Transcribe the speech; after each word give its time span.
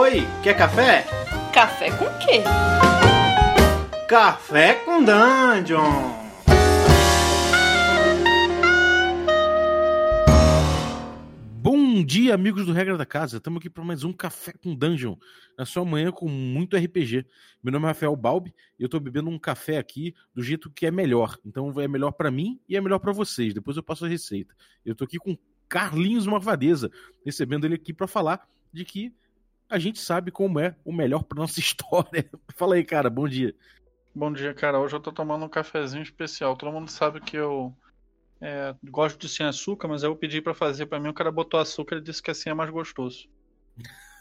Oi, 0.00 0.20
quer 0.44 0.56
café? 0.56 1.04
Café 1.52 1.90
com 1.90 2.04
quê? 2.20 2.44
Café 4.08 4.74
com 4.84 5.02
Dungeon! 5.02 5.82
Bom 11.60 12.04
dia, 12.04 12.32
amigos 12.32 12.64
do 12.64 12.72
Regra 12.72 12.96
da 12.96 13.04
Casa. 13.04 13.38
Estamos 13.38 13.58
aqui 13.58 13.68
para 13.68 13.82
mais 13.82 14.04
um 14.04 14.12
Café 14.12 14.52
com 14.52 14.72
Dungeon, 14.72 15.16
na 15.58 15.66
sua 15.66 15.84
manhã 15.84 16.12
com 16.12 16.28
muito 16.28 16.76
RPG. 16.76 17.26
Meu 17.60 17.72
nome 17.72 17.86
é 17.86 17.88
Rafael 17.88 18.14
Balbi 18.14 18.54
e 18.78 18.84
eu 18.84 18.86
estou 18.86 19.00
bebendo 19.00 19.28
um 19.28 19.36
café 19.36 19.78
aqui 19.78 20.14
do 20.32 20.44
jeito 20.44 20.70
que 20.70 20.86
é 20.86 20.92
melhor. 20.92 21.36
Então 21.44 21.72
é 21.80 21.88
melhor 21.88 22.12
para 22.12 22.30
mim 22.30 22.60
e 22.68 22.76
é 22.76 22.80
melhor 22.80 23.00
para 23.00 23.10
vocês. 23.10 23.52
Depois 23.52 23.76
eu 23.76 23.82
passo 23.82 24.04
a 24.04 24.08
receita. 24.08 24.54
Eu 24.86 24.92
estou 24.92 25.06
aqui 25.06 25.18
com 25.18 25.36
Carlinhos 25.68 26.24
Marvadeza, 26.24 26.88
recebendo 27.26 27.64
ele 27.64 27.74
aqui 27.74 27.92
para 27.92 28.06
falar 28.06 28.48
de 28.72 28.84
que 28.84 29.12
a 29.68 29.78
gente 29.78 30.00
sabe 30.00 30.30
como 30.30 30.58
é 30.58 30.74
o 30.84 30.92
melhor 30.92 31.22
para 31.22 31.40
nossa 31.40 31.60
história. 31.60 32.28
Fala 32.54 32.76
aí, 32.76 32.84
cara. 32.84 33.10
Bom 33.10 33.28
dia. 33.28 33.54
Bom 34.14 34.32
dia, 34.32 34.54
cara. 34.54 34.80
Hoje 34.80 34.96
eu 34.96 35.00
tô 35.00 35.12
tomando 35.12 35.44
um 35.44 35.48
cafezinho 35.48 36.02
especial. 36.02 36.56
Todo 36.56 36.72
mundo 36.72 36.90
sabe 36.90 37.20
que 37.20 37.36
eu 37.36 37.76
é, 38.40 38.74
gosto 38.84 39.18
de 39.18 39.28
sem 39.28 39.46
açúcar, 39.46 39.88
mas 39.88 40.02
eu 40.02 40.16
pedi 40.16 40.40
para 40.40 40.54
fazer 40.54 40.86
para 40.86 40.98
mim. 40.98 41.08
O 41.08 41.14
cara 41.14 41.30
botou 41.30 41.60
açúcar 41.60 41.96
e 41.96 42.00
disse 42.00 42.22
que 42.22 42.30
assim 42.30 42.50
é 42.50 42.54
mais 42.54 42.70
gostoso. 42.70 43.28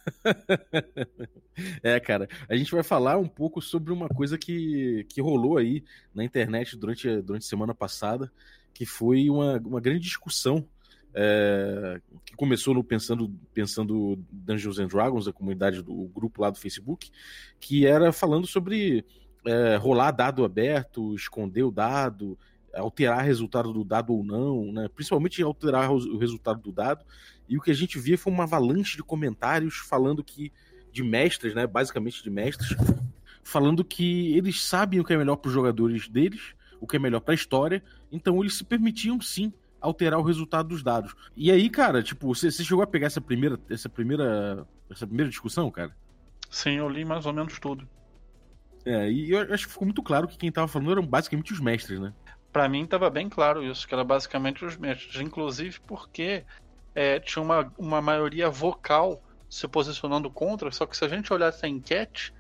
é, 1.84 2.00
cara, 2.00 2.30
a 2.50 2.56
gente 2.56 2.72
vai 2.72 2.84
falar 2.84 3.18
um 3.18 3.28
pouco 3.28 3.62
sobre 3.62 3.92
uma 3.92 4.08
coisa 4.08 4.38
que, 4.38 5.06
que 5.10 5.22
rolou 5.22 5.58
aí 5.58 5.84
na 6.14 6.24
internet 6.24 6.78
durante, 6.78 7.22
durante 7.22 7.44
a 7.44 7.50
semana 7.50 7.74
passada, 7.74 8.32
que 8.74 8.86
foi 8.86 9.30
uma, 9.30 9.58
uma 9.58 9.82
grande 9.82 10.02
discussão 10.02 10.68
é, 11.14 12.00
que 12.28 12.36
começou 12.36 12.74
no 12.74 12.84
pensando, 12.84 13.34
pensando 13.54 14.20
Dungeons 14.30 14.80
and 14.80 14.88
Dragons, 14.88 15.28
a 15.28 15.34
comunidade 15.34 15.82
do 15.82 16.10
grupo 16.14 16.42
lá 16.42 16.50
do 16.50 16.60
Facebook, 16.60 17.10
que 17.58 17.88
era 17.88 18.12
falando 18.12 18.46
sobre 18.46 19.06
é, 19.46 19.78
rolar 19.78 20.12
dado 20.12 20.44
aberto, 20.44 21.16
esconder 21.16 21.64
o 21.64 21.72
dado, 21.72 22.38
alterar 22.76 23.24
resultado 23.24 23.72
do 23.72 23.84
dado 23.86 24.14
ou 24.14 24.26
não, 24.26 24.74
né? 24.74 24.90
principalmente 24.94 25.42
alterar 25.42 25.90
o 25.90 26.18
resultado 26.18 26.62
do 26.62 26.72
dado. 26.72 27.06
E 27.48 27.58
o 27.58 27.62
que 27.62 27.72
a 27.72 27.74
gente 27.74 27.98
via 27.98 28.18
foi 28.18 28.34
uma 28.34 28.44
avalanche 28.44 28.98
de 28.98 29.04
comentários 29.04 29.78
falando 29.78 30.22
que, 30.22 30.52
de 30.92 31.04
mestres, 31.04 31.56
né? 31.56 31.66
basicamente 31.66 32.22
de 32.22 32.30
mestres, 32.30 32.76
falando 33.42 33.86
que 33.86 34.36
eles 34.36 34.62
sabem 34.62 35.00
o 35.00 35.06
que 35.06 35.14
é 35.14 35.18
melhor 35.18 35.38
para 35.38 35.48
os 35.48 35.54
jogadores 35.54 36.10
deles, 36.10 36.54
o 36.82 36.86
que 36.86 36.98
é 36.98 37.00
melhor 37.00 37.22
para 37.22 37.34
a 37.34 37.36
história, 37.36 37.82
então 38.12 38.42
eles 38.42 38.58
se 38.58 38.66
permitiam 38.66 39.22
sim 39.22 39.54
alterar 39.88 40.20
o 40.20 40.24
resultado 40.24 40.70
dos 40.70 40.84
dados. 40.84 41.16
E 41.36 41.52
aí, 41.52 41.70
cara, 41.70 42.04
tipo, 42.04 42.34
você, 42.34 42.52
chegou 42.52 42.84
a 42.84 42.88
pegar 42.88 43.08
essa 43.08 43.22
primeira, 43.22 43.60
essa 43.70 43.90
primeira, 43.90 44.68
essa 44.90 45.08
primeira 45.08 45.30
discussão, 45.30 45.72
cara? 45.72 45.96
Sim, 46.50 46.78
eu 46.78 46.90
li 46.90 47.04
mais 47.04 47.26
ou 47.26 47.34
menos 47.34 47.60
tudo. 47.60 47.88
É, 48.86 49.10
e 49.10 49.32
eu 49.32 49.54
acho 49.54 49.66
que 49.66 49.74
ficou 49.74 49.86
muito 49.86 50.02
claro 50.04 50.28
que 50.28 50.38
quem 50.38 50.52
tava 50.52 50.68
falando 50.68 50.92
eram 50.92 51.06
basicamente 51.06 51.52
os 51.52 51.60
mestres, 51.60 52.00
né? 52.00 52.14
Para 52.54 52.70
mim 52.70 52.86
tava 52.86 53.10
bem 53.10 53.28
claro 53.28 53.64
isso, 53.64 53.88
que 53.88 53.94
era 53.94 54.04
basicamente 54.04 54.64
os 54.64 54.78
mestres, 54.78 55.22
inclusive 55.22 55.80
porque 55.86 56.46
é, 56.96 57.20
tinha 57.20 57.44
uma, 57.44 57.74
uma 57.78 58.02
maioria 58.02 58.50
vocal 58.50 59.22
se 59.50 59.68
posicionando 59.68 60.30
contra, 60.30 60.72
só 60.72 60.86
que 60.86 60.96
se 60.96 61.04
a 61.04 61.08
gente 61.08 61.32
olhasse 61.32 61.66
a 61.66 61.70
enquete, 61.70 62.34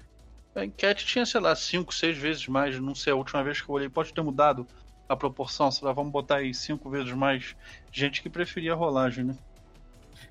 a 0.56 0.66
enquete 0.66 1.06
tinha, 1.06 1.26
sei 1.26 1.40
lá, 1.40 1.56
5, 1.56 1.94
6 1.94 2.18
vezes 2.18 2.48
mais, 2.48 2.80
não 2.80 2.96
sei, 2.96 3.14
a 3.14 3.16
última 3.16 3.44
vez 3.44 3.62
que 3.62 3.70
eu 3.70 3.76
olhei, 3.76 3.90
pode 3.90 4.14
ter 4.14 4.22
mudado 4.22 4.66
a 5.08 5.16
proporção, 5.16 5.72
sei 5.72 5.88
lá, 5.88 5.94
vamos 5.94 6.12
botar 6.12 6.38
aí 6.38 6.54
5 6.54 6.90
vezes 6.90 7.14
mais 7.14 7.56
gente 7.92 8.22
que 8.22 8.30
preferia 8.30 8.74
a 8.74 8.76
rolagem, 8.76 9.24
né? 9.24 9.36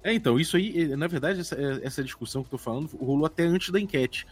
É, 0.02 0.12
então, 0.12 0.38
isso 0.38 0.56
aí, 0.56 0.94
na 0.96 1.06
verdade, 1.06 1.40
essa, 1.40 1.56
essa 1.82 2.04
discussão 2.04 2.42
que 2.42 2.46
eu 2.46 2.52
tô 2.52 2.58
falando 2.58 2.96
rolou 2.96 3.26
até 3.26 3.44
antes 3.44 3.70
da 3.70 3.80
enquete 3.80 4.26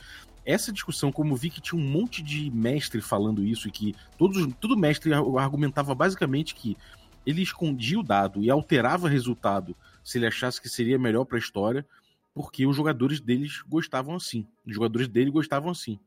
essa 0.44 0.72
discussão, 0.72 1.10
como 1.10 1.36
vi 1.36 1.50
que 1.50 1.60
tinha 1.60 1.80
um 1.80 1.84
monte 1.84 2.22
de 2.22 2.50
mestre 2.50 3.00
falando 3.00 3.42
isso 3.42 3.68
e 3.68 3.70
que 3.70 3.94
todos, 4.18 4.46
todo 4.60 4.76
mestre 4.76 5.12
argumentava 5.14 5.94
basicamente 5.94 6.54
que 6.54 6.76
ele 7.24 7.42
escondia 7.42 7.98
o 7.98 8.02
dado 8.02 8.42
e 8.42 8.50
alterava 8.50 9.06
o 9.06 9.10
resultado 9.10 9.74
se 10.02 10.18
ele 10.18 10.26
achasse 10.26 10.60
que 10.60 10.68
seria 10.68 10.98
melhor 10.98 11.24
para 11.24 11.38
a 11.38 11.40
história, 11.40 11.86
porque 12.34 12.66
os 12.66 12.76
jogadores 12.76 13.20
deles 13.20 13.62
gostavam 13.66 14.14
assim. 14.14 14.46
Os 14.66 14.74
jogadores 14.74 15.08
dele 15.08 15.30
gostavam 15.30 15.70
assim. 15.70 15.98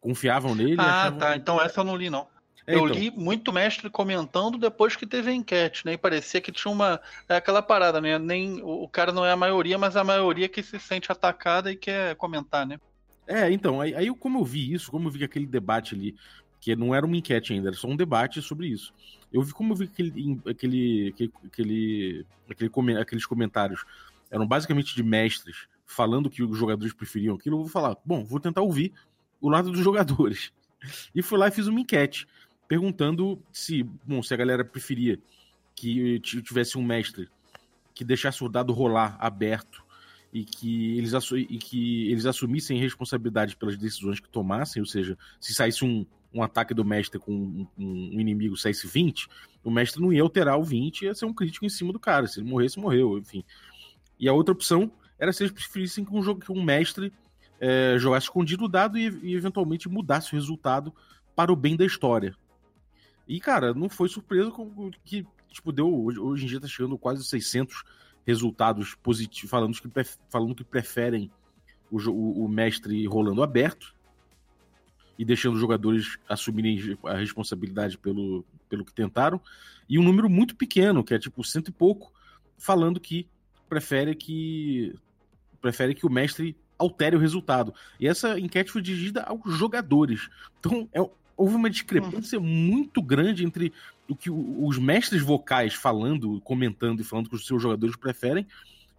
Confiavam 0.00 0.54
nele. 0.54 0.76
Ah, 0.78 1.02
achavam... 1.02 1.18
tá. 1.20 1.36
Então 1.36 1.60
essa 1.60 1.80
eu 1.80 1.84
não 1.84 1.94
li, 1.94 2.10
não. 2.10 2.26
É, 2.66 2.74
eu 2.74 2.86
então. 2.86 2.96
li 2.96 3.10
muito 3.10 3.52
mestre 3.52 3.88
comentando 3.88 4.58
depois 4.58 4.96
que 4.96 5.06
teve 5.06 5.30
a 5.30 5.34
enquete, 5.34 5.84
né? 5.86 5.94
E 5.94 5.98
parecia 5.98 6.40
que 6.40 6.52
tinha 6.52 6.72
uma. 6.72 7.00
É 7.28 7.36
aquela 7.36 7.62
parada, 7.62 8.00
né? 8.00 8.18
Nem, 8.18 8.60
o 8.62 8.88
cara 8.88 9.12
não 9.12 9.24
é 9.24 9.32
a 9.32 9.36
maioria, 9.36 9.78
mas 9.78 9.96
a 9.96 10.04
maioria 10.04 10.48
que 10.48 10.62
se 10.62 10.78
sente 10.78 11.10
atacada 11.10 11.72
e 11.72 11.76
quer 11.76 12.14
comentar, 12.16 12.66
né? 12.66 12.78
É, 13.26 13.50
então, 13.50 13.80
aí, 13.80 13.94
aí 13.94 14.14
como 14.14 14.40
eu 14.40 14.44
vi 14.44 14.72
isso, 14.72 14.90
como 14.90 15.08
eu 15.08 15.12
vi 15.12 15.24
aquele 15.24 15.46
debate 15.46 15.94
ali, 15.94 16.16
que 16.60 16.74
não 16.76 16.94
era 16.94 17.06
uma 17.06 17.16
enquete 17.16 17.52
ainda, 17.52 17.68
era 17.68 17.76
só 17.76 17.88
um 17.88 17.96
debate 17.96 18.42
sobre 18.42 18.66
isso. 18.66 18.92
Eu 19.32 19.42
vi 19.42 19.52
como 19.52 19.72
eu 19.72 19.76
vi 19.76 19.84
aquele, 19.84 20.40
aquele, 20.46 21.14
aquele, 21.46 22.26
aquele, 22.50 22.98
aqueles 22.98 23.26
comentários 23.26 23.84
eram 24.30 24.46
basicamente 24.46 24.94
de 24.94 25.02
mestres 25.02 25.68
falando 25.86 26.30
que 26.30 26.42
os 26.42 26.56
jogadores 26.56 26.92
preferiam 26.92 27.34
aquilo, 27.34 27.56
eu 27.56 27.60
vou 27.60 27.68
falar, 27.68 27.96
bom, 28.04 28.24
vou 28.24 28.38
tentar 28.38 28.62
ouvir 28.62 28.92
o 29.40 29.48
lado 29.48 29.70
dos 29.70 29.80
jogadores. 29.80 30.52
E 31.14 31.20
fui 31.20 31.36
lá 31.36 31.48
e 31.48 31.50
fiz 31.50 31.66
uma 31.66 31.78
enquete 31.78 32.26
perguntando 32.70 33.42
se, 33.52 33.82
bom, 33.82 34.22
se 34.22 34.32
a 34.32 34.36
galera 34.36 34.64
preferia 34.64 35.18
que 35.74 36.20
tivesse 36.20 36.78
um 36.78 36.84
mestre 36.84 37.28
que 37.92 38.04
deixasse 38.04 38.44
o 38.44 38.48
dado 38.48 38.72
rolar 38.72 39.16
aberto 39.18 39.84
e 40.32 40.44
que 40.44 40.96
eles, 40.96 41.12
e 41.32 41.58
que 41.58 42.08
eles 42.12 42.26
assumissem 42.26 42.78
responsabilidade 42.78 43.56
pelas 43.56 43.76
decisões 43.76 44.20
que 44.20 44.28
tomassem, 44.28 44.80
ou 44.80 44.86
seja, 44.86 45.18
se 45.40 45.52
saísse 45.52 45.84
um, 45.84 46.06
um 46.32 46.44
ataque 46.44 46.72
do 46.72 46.84
mestre 46.84 47.18
com 47.18 47.32
um, 47.32 47.66
um, 47.76 48.20
inimigo 48.20 48.56
saísse 48.56 48.86
20, 48.86 49.26
o 49.64 49.70
mestre 49.70 50.00
não 50.00 50.12
ia 50.12 50.22
alterar 50.22 50.56
o 50.56 50.62
20, 50.62 51.06
ia 51.06 51.14
ser 51.14 51.24
um 51.24 51.34
crítico 51.34 51.66
em 51.66 51.68
cima 51.68 51.92
do 51.92 51.98
cara. 51.98 52.28
Se 52.28 52.38
ele 52.38 52.48
morresse, 52.48 52.78
morreu, 52.78 53.18
enfim. 53.18 53.42
E 54.16 54.28
a 54.28 54.32
outra 54.32 54.52
opção 54.52 54.92
era 55.18 55.32
se 55.32 55.42
eles 55.42 55.52
preferissem 55.52 56.04
que 56.04 56.14
um, 56.14 56.22
jogo, 56.22 56.40
que 56.40 56.52
um 56.52 56.62
mestre 56.62 57.12
é, 57.58 57.96
jogasse 57.98 58.26
escondido 58.26 58.66
o 58.66 58.68
dado 58.68 58.96
e, 58.96 59.08
e, 59.24 59.34
eventualmente 59.34 59.88
mudasse 59.88 60.32
o 60.32 60.36
resultado 60.36 60.94
para 61.34 61.52
o 61.52 61.56
bem 61.56 61.76
da 61.76 61.84
história. 61.84 62.32
E, 63.30 63.38
cara, 63.38 63.72
não 63.72 63.88
foi 63.88 64.08
surpresa 64.08 64.50
com 64.50 64.90
que, 65.04 65.24
tipo, 65.52 65.70
deu. 65.70 65.88
Hoje 65.88 66.44
em 66.44 66.48
dia 66.48 66.60
tá 66.60 66.66
chegando 66.66 66.98
quase 66.98 67.22
600 67.22 67.84
resultados 68.26 68.96
positivos, 68.96 69.48
falando 69.48 69.72
que, 69.72 69.88
falando 70.28 70.54
que 70.56 70.64
preferem 70.64 71.30
o, 71.88 71.98
o, 72.10 72.44
o 72.44 72.48
mestre 72.48 73.06
rolando 73.06 73.40
aberto 73.40 73.94
e 75.16 75.24
deixando 75.24 75.54
os 75.54 75.60
jogadores 75.60 76.18
assumirem 76.28 76.98
a 77.04 77.14
responsabilidade 77.14 77.96
pelo, 77.98 78.44
pelo 78.68 78.84
que 78.84 78.92
tentaram, 78.92 79.40
e 79.88 79.96
um 79.96 80.02
número 80.02 80.28
muito 80.28 80.56
pequeno, 80.56 81.04
que 81.04 81.14
é 81.14 81.18
tipo 81.18 81.44
cento 81.44 81.68
e 81.68 81.72
pouco, 81.72 82.12
falando 82.58 82.98
que 82.98 83.28
prefere 83.68 84.16
que 84.16 84.92
prefere 85.60 85.94
que 85.94 86.04
o 86.04 86.10
mestre 86.10 86.56
altere 86.76 87.14
o 87.14 87.20
resultado. 87.20 87.72
E 88.00 88.08
essa 88.08 88.40
enquete 88.40 88.72
foi 88.72 88.82
dirigida 88.82 89.22
aos 89.22 89.54
jogadores. 89.56 90.28
Então, 90.58 90.88
é, 90.92 91.00
houve 91.40 91.54
uma 91.54 91.70
discrepância 91.70 92.38
uhum. 92.38 92.44
muito 92.44 93.00
grande 93.00 93.46
entre 93.46 93.72
o 94.06 94.14
que 94.14 94.30
os 94.30 94.76
mestres 94.76 95.22
vocais 95.22 95.72
falando, 95.72 96.38
comentando 96.42 97.00
e 97.00 97.04
falando 97.04 97.30
que 97.30 97.34
os 97.34 97.46
seus 97.46 97.62
jogadores 97.62 97.96
preferem, 97.96 98.46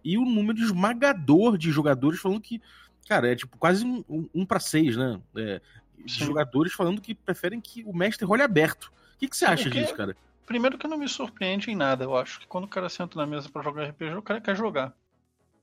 e 0.04 0.18
o 0.18 0.24
número 0.24 0.58
esmagador 0.58 1.56
de 1.56 1.70
jogadores 1.70 2.18
falando 2.18 2.40
que, 2.40 2.60
cara, 3.08 3.30
é 3.30 3.36
tipo 3.36 3.56
quase 3.56 3.84
um, 3.84 4.02
um, 4.08 4.28
um 4.34 4.44
para 4.44 4.58
seis, 4.58 4.96
né? 4.96 5.20
É, 5.36 5.60
jogadores 6.04 6.72
falando 6.72 7.00
que 7.00 7.14
preferem 7.14 7.60
que 7.60 7.84
o 7.84 7.94
mestre 7.94 8.26
role 8.26 8.42
aberto. 8.42 8.92
O 9.14 9.18
que, 9.20 9.28
que 9.28 9.36
você 9.36 9.44
acha 9.44 9.70
disso, 9.70 9.94
cara? 9.94 10.16
Primeiro 10.44 10.76
que 10.76 10.88
não 10.88 10.98
me 10.98 11.08
surpreende 11.08 11.70
em 11.70 11.76
nada. 11.76 12.02
Eu 12.02 12.16
acho 12.16 12.40
que 12.40 12.48
quando 12.48 12.64
o 12.64 12.68
cara 12.68 12.88
senta 12.88 13.16
na 13.16 13.24
mesa 13.24 13.48
para 13.48 13.62
jogar 13.62 13.88
RPG, 13.90 14.16
o 14.16 14.22
cara 14.22 14.40
quer 14.40 14.56
jogar. 14.56 14.92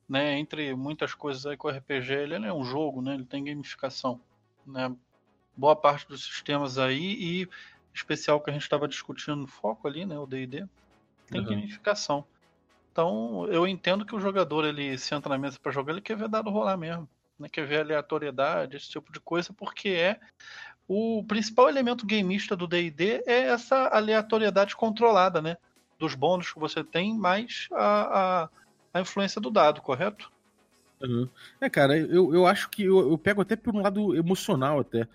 Né? 0.08 0.40
Entre 0.40 0.74
muitas 0.74 1.14
coisas 1.14 1.46
aí 1.46 1.58
com 1.58 1.68
o 1.68 1.72
RPG, 1.72 2.14
ele 2.14 2.36
é 2.36 2.54
um 2.54 2.64
jogo, 2.64 3.02
né? 3.02 3.16
Ele 3.16 3.26
tem 3.26 3.44
gamificação. 3.44 4.22
Né? 4.66 4.96
Boa 5.60 5.76
parte 5.76 6.08
dos 6.08 6.24
sistemas 6.24 6.78
aí 6.78 7.18
e 7.20 7.50
especial 7.94 8.40
que 8.40 8.50
a 8.50 8.54
gente 8.54 8.64
estava 8.64 8.88
discutindo 8.88 9.36
no 9.36 9.48
foco 9.48 9.88
ali, 9.88 10.06
né, 10.06 10.18
o 10.18 10.26
D&D, 10.26 10.66
tem 11.28 11.42
uhum. 11.42 11.48
gamificação. 11.48 12.24
Então, 12.92 13.46
eu 13.48 13.68
entendo 13.68 14.06
que 14.06 14.16
o 14.16 14.20
jogador 14.20 14.66
ele 14.66 14.98
senta 14.98 15.28
na 15.28 15.38
mesa 15.38 15.60
para 15.62 15.72
jogar, 15.72 15.94
ele 15.94 16.02
quer 16.02 16.16
ver 16.16 16.30
dado 16.30 16.50
rolar 16.50 16.78
mesmo, 16.78 17.08
né, 17.38 17.50
quer 17.52 17.68
ver 17.68 17.82
aleatoriedade, 17.82 18.78
esse 18.78 18.90
tipo 18.90 19.12
de 19.12 19.20
coisa, 19.20 19.52
porque 19.52 19.90
é 19.90 20.20
o 20.88 21.24
principal 21.28 21.70
elemento 21.70 22.06
gameista 22.06 22.56
do 22.56 22.66
D&D 22.66 23.24
é 23.28 23.42
essa 23.42 23.90
aleatoriedade 23.90 24.76
controlada, 24.76 25.42
né, 25.42 25.58
dos 26.00 26.16
bônus 26.16 26.54
que 26.54 26.60
você 26.60 26.84
tem, 26.84 27.14
mais 27.14 27.68
a, 27.72 28.44
a, 28.44 28.50
a 28.94 29.02
influência 29.02 29.42
do 29.42 29.52
dado, 29.52 29.82
correto? 29.82 30.32
Uhum. 31.02 31.30
É, 31.62 31.70
cara, 31.70 31.98
eu, 31.98 32.34
eu 32.34 32.46
acho 32.46 32.70
que 32.70 32.84
eu, 32.84 33.12
eu 33.12 33.18
pego 33.18 33.42
até 33.42 33.56
por 33.56 33.76
um 33.76 33.82
lado 33.82 34.16
emocional 34.16 34.80
até. 34.80 35.08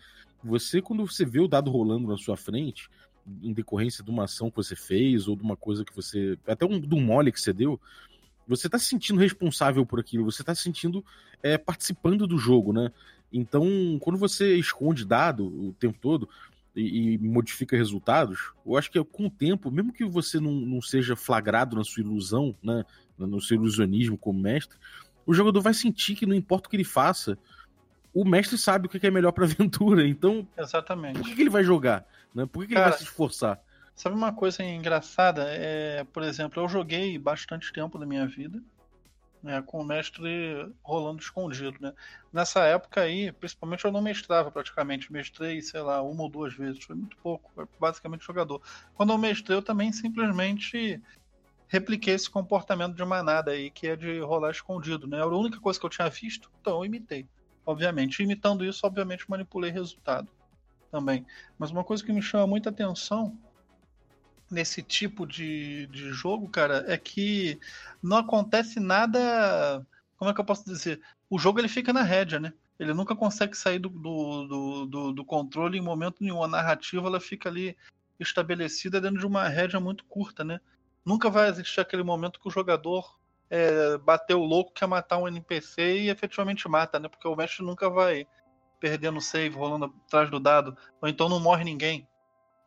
Você, 0.45 0.83
quando 0.83 1.07
você 1.07 1.25
vê 1.25 1.41
o 1.41 1.49
dado 1.49 1.71
rolando 1.71 2.07
na 2.07 2.17
sua 2.17 2.37
frente, 2.37 2.91
em 3.43 3.53
decorrência 3.53 4.05
de 4.05 4.11
uma 4.11 4.25
ação 4.25 4.51
que 4.51 4.57
você 4.57 4.77
fez, 4.77 5.27
ou 5.27 5.35
de 5.35 5.43
uma 5.43 5.57
coisa 5.57 5.85
que 5.85 5.95
você. 5.95 6.39
Até 6.47 6.67
um, 6.67 6.79
de 6.79 6.95
um 6.95 7.01
mole 7.01 7.33
que 7.33 7.41
você 7.41 7.53
deu, 7.53 7.81
você 8.47 8.69
tá 8.69 8.79
se 8.79 8.87
sentindo 8.87 9.19
responsável 9.19 9.87
por 9.87 9.99
aquilo, 9.99 10.25
você 10.25 10.45
tá 10.45 10.55
se 10.55 10.63
sentindo 10.63 11.05
é, 11.43 11.57
participando 11.57 12.27
do 12.27 12.37
jogo, 12.37 12.73
né? 12.73 12.91
Então, 13.33 13.67
quando 14.01 14.19
você 14.19 14.55
esconde 14.57 15.05
dado 15.05 15.47
o 15.47 15.73
tempo 15.73 15.99
todo 16.01 16.29
e, 16.77 17.15
e, 17.15 17.19
modifica 17.19 17.77
resultados, 17.77 18.53
eu 18.65 18.77
acho 18.77 18.91
que 18.91 19.03
com 19.03 19.27
o 19.27 19.31
tempo, 19.31 19.71
mesmo 19.71 19.93
que 19.93 20.05
você 20.05 20.39
não, 20.39 20.53
não 20.53 20.81
seja 20.81 21.17
flagrado 21.17 21.75
na 21.75 21.85
sua 21.85 22.03
ilusão, 22.03 22.55
né? 22.63 22.85
No 23.17 23.41
seu 23.41 23.57
ilusionismo 23.57 24.19
como 24.19 24.39
mestre, 24.39 24.77
o 25.25 25.33
jogador 25.33 25.61
vai 25.61 25.73
sentir 25.73 26.15
que 26.15 26.27
não 26.27 26.35
importa 26.35 26.67
o 26.67 26.71
que 26.71 26.77
ele 26.77 26.85
faça, 26.85 27.39
o 28.15 28.25
mestre 28.25 28.57
sabe 28.57 28.87
o 28.87 28.89
que 28.89 29.05
é 29.07 29.11
melhor 29.11 29.33
pra 29.33 29.45
aventura. 29.47 30.07
Então, 30.07 30.47
Exatamente. 30.57 31.19
por 31.19 31.29
que, 31.29 31.35
que 31.35 31.43
ele 31.43 31.51
vai 31.51 31.65
jogar? 31.65 32.07
Né? 32.35 32.47
Por 32.47 32.63
que, 32.63 32.69
que 32.69 32.75
Cara, 32.75 32.87
ele 32.87 32.91
vai 32.91 32.99
se 32.99 33.05
esforçar? 33.05 33.61
Sabe 33.95 34.17
uma 34.17 34.33
coisa 34.33 34.63
engraçada? 34.63 35.45
É, 35.49 36.05
por 36.05 36.23
exemplo, 36.23 36.63
eu 36.63 36.69
joguei 36.69 37.19
bastante 37.19 37.73
tempo 37.73 37.99
da 37.99 38.07
minha 38.07 38.27
vida 38.27 38.63
né, 39.45 39.61
com 39.61 39.79
o 39.79 39.85
mestre 39.85 40.73
rolando 40.83 41.21
escondido, 41.21 41.77
né? 41.79 41.93
Nessa 42.33 42.65
época 42.65 43.03
aí, 43.03 43.31
principalmente 43.31 43.85
eu 43.85 43.93
não 43.93 44.01
mestrava 44.01 44.51
praticamente, 44.51 45.13
mestrei, 45.13 45.61
sei 45.61 45.83
lá, 45.83 46.01
uma 46.01 46.23
ou 46.23 46.31
duas 46.31 46.55
vezes, 46.55 46.83
foi 46.83 46.97
muito 46.97 47.15
pouco, 47.19 47.53
foi 47.55 47.67
basicamente 47.79 48.25
jogador. 48.25 48.63
Quando 48.95 49.13
eu 49.13 49.19
mestrei, 49.19 49.59
eu 49.59 49.63
também 49.63 49.93
simplesmente 49.93 50.99
repliquei 51.69 52.15
esse 52.15 52.31
comportamento 52.31 52.97
de 52.97 53.05
manada 53.05 53.51
aí, 53.51 53.71
que 53.71 53.87
é 53.87 53.95
de 53.95 54.19
rolar 54.21 54.51
escondido, 54.51 55.07
né? 55.07 55.19
Era 55.19 55.27
a 55.27 55.39
única 55.39 55.61
coisa 55.61 55.79
que 55.79 55.85
eu 55.85 55.91
tinha 55.91 56.09
visto, 56.09 56.51
então 56.63 56.79
eu 56.79 56.87
imitei, 56.87 57.29
obviamente. 57.65 58.23
Imitando 58.23 58.65
isso, 58.65 58.87
obviamente, 58.87 59.29
manipulei 59.29 59.71
resultado 59.71 60.29
também. 60.91 61.27
Mas 61.59 61.71
uma 61.71 61.85
coisa 61.85 62.05
que 62.05 62.13
me 62.13 62.23
chama 62.23 62.47
muita 62.47 62.71
atenção 62.71 63.37
nesse 64.51 64.83
tipo 64.83 65.27
de, 65.27 65.87
de 65.89 66.13
jogo, 66.13 66.49
cara, 66.49 66.85
é 66.87 66.97
que 66.97 67.59
não 68.03 68.19
acontece 68.19 68.79
nada. 68.79 69.85
Como 70.17 70.31
é 70.31 70.35
que 70.35 70.41
eu 70.41 70.45
posso 70.45 70.65
dizer? 70.65 71.01
O 71.29 71.39
jogo 71.39 71.59
ele 71.59 71.69
fica 71.69 71.93
na 71.93 72.03
rédea, 72.03 72.39
né? 72.39 72.53
Ele 72.79 72.93
nunca 72.93 73.15
consegue 73.15 73.57
sair 73.57 73.79
do, 73.79 73.89
do, 73.89 74.87
do, 74.87 75.13
do, 75.13 75.25
controle 75.25 75.79
em 75.79 75.83
momento 75.83 76.17
nenhum. 76.21 76.43
A 76.43 76.49
narrativa 76.49 77.07
ela 77.07 77.21
fica 77.21 77.49
ali 77.49 77.77
estabelecida 78.19 79.01
dentro 79.01 79.19
de 79.19 79.27
uma 79.27 79.49
rédea 79.49 79.79
muito 79.81 80.05
curta, 80.05 80.45
né? 80.45 80.61
Nunca 81.05 81.31
vai 81.31 81.49
existir 81.49 81.81
aquele 81.81 82.03
momento 82.03 82.41
que 82.41 82.49
o 82.49 82.51
jogador 82.51 83.19
é, 83.55 83.97
bateu 83.99 84.41
o 84.41 84.45
louco, 84.45 84.73
quer 84.73 84.89
matar 84.89 85.19
um 85.19 85.29
NPC 85.29 86.01
e 86.01 86.11
efetivamente 86.11 86.69
mata, 86.69 86.99
né? 86.99 87.09
Porque 87.09 87.29
o 87.29 87.37
mestre 87.37 87.65
nunca 87.65 87.89
vai 87.89 88.27
perdendo 88.81 89.21
save, 89.21 89.55
rolando 89.55 89.95
atrás 90.07 90.29
do 90.29 90.41
dado, 90.41 90.77
ou 91.01 91.09
então 91.09 91.29
não 91.29 91.39
morre 91.39 91.63
ninguém, 91.63 92.09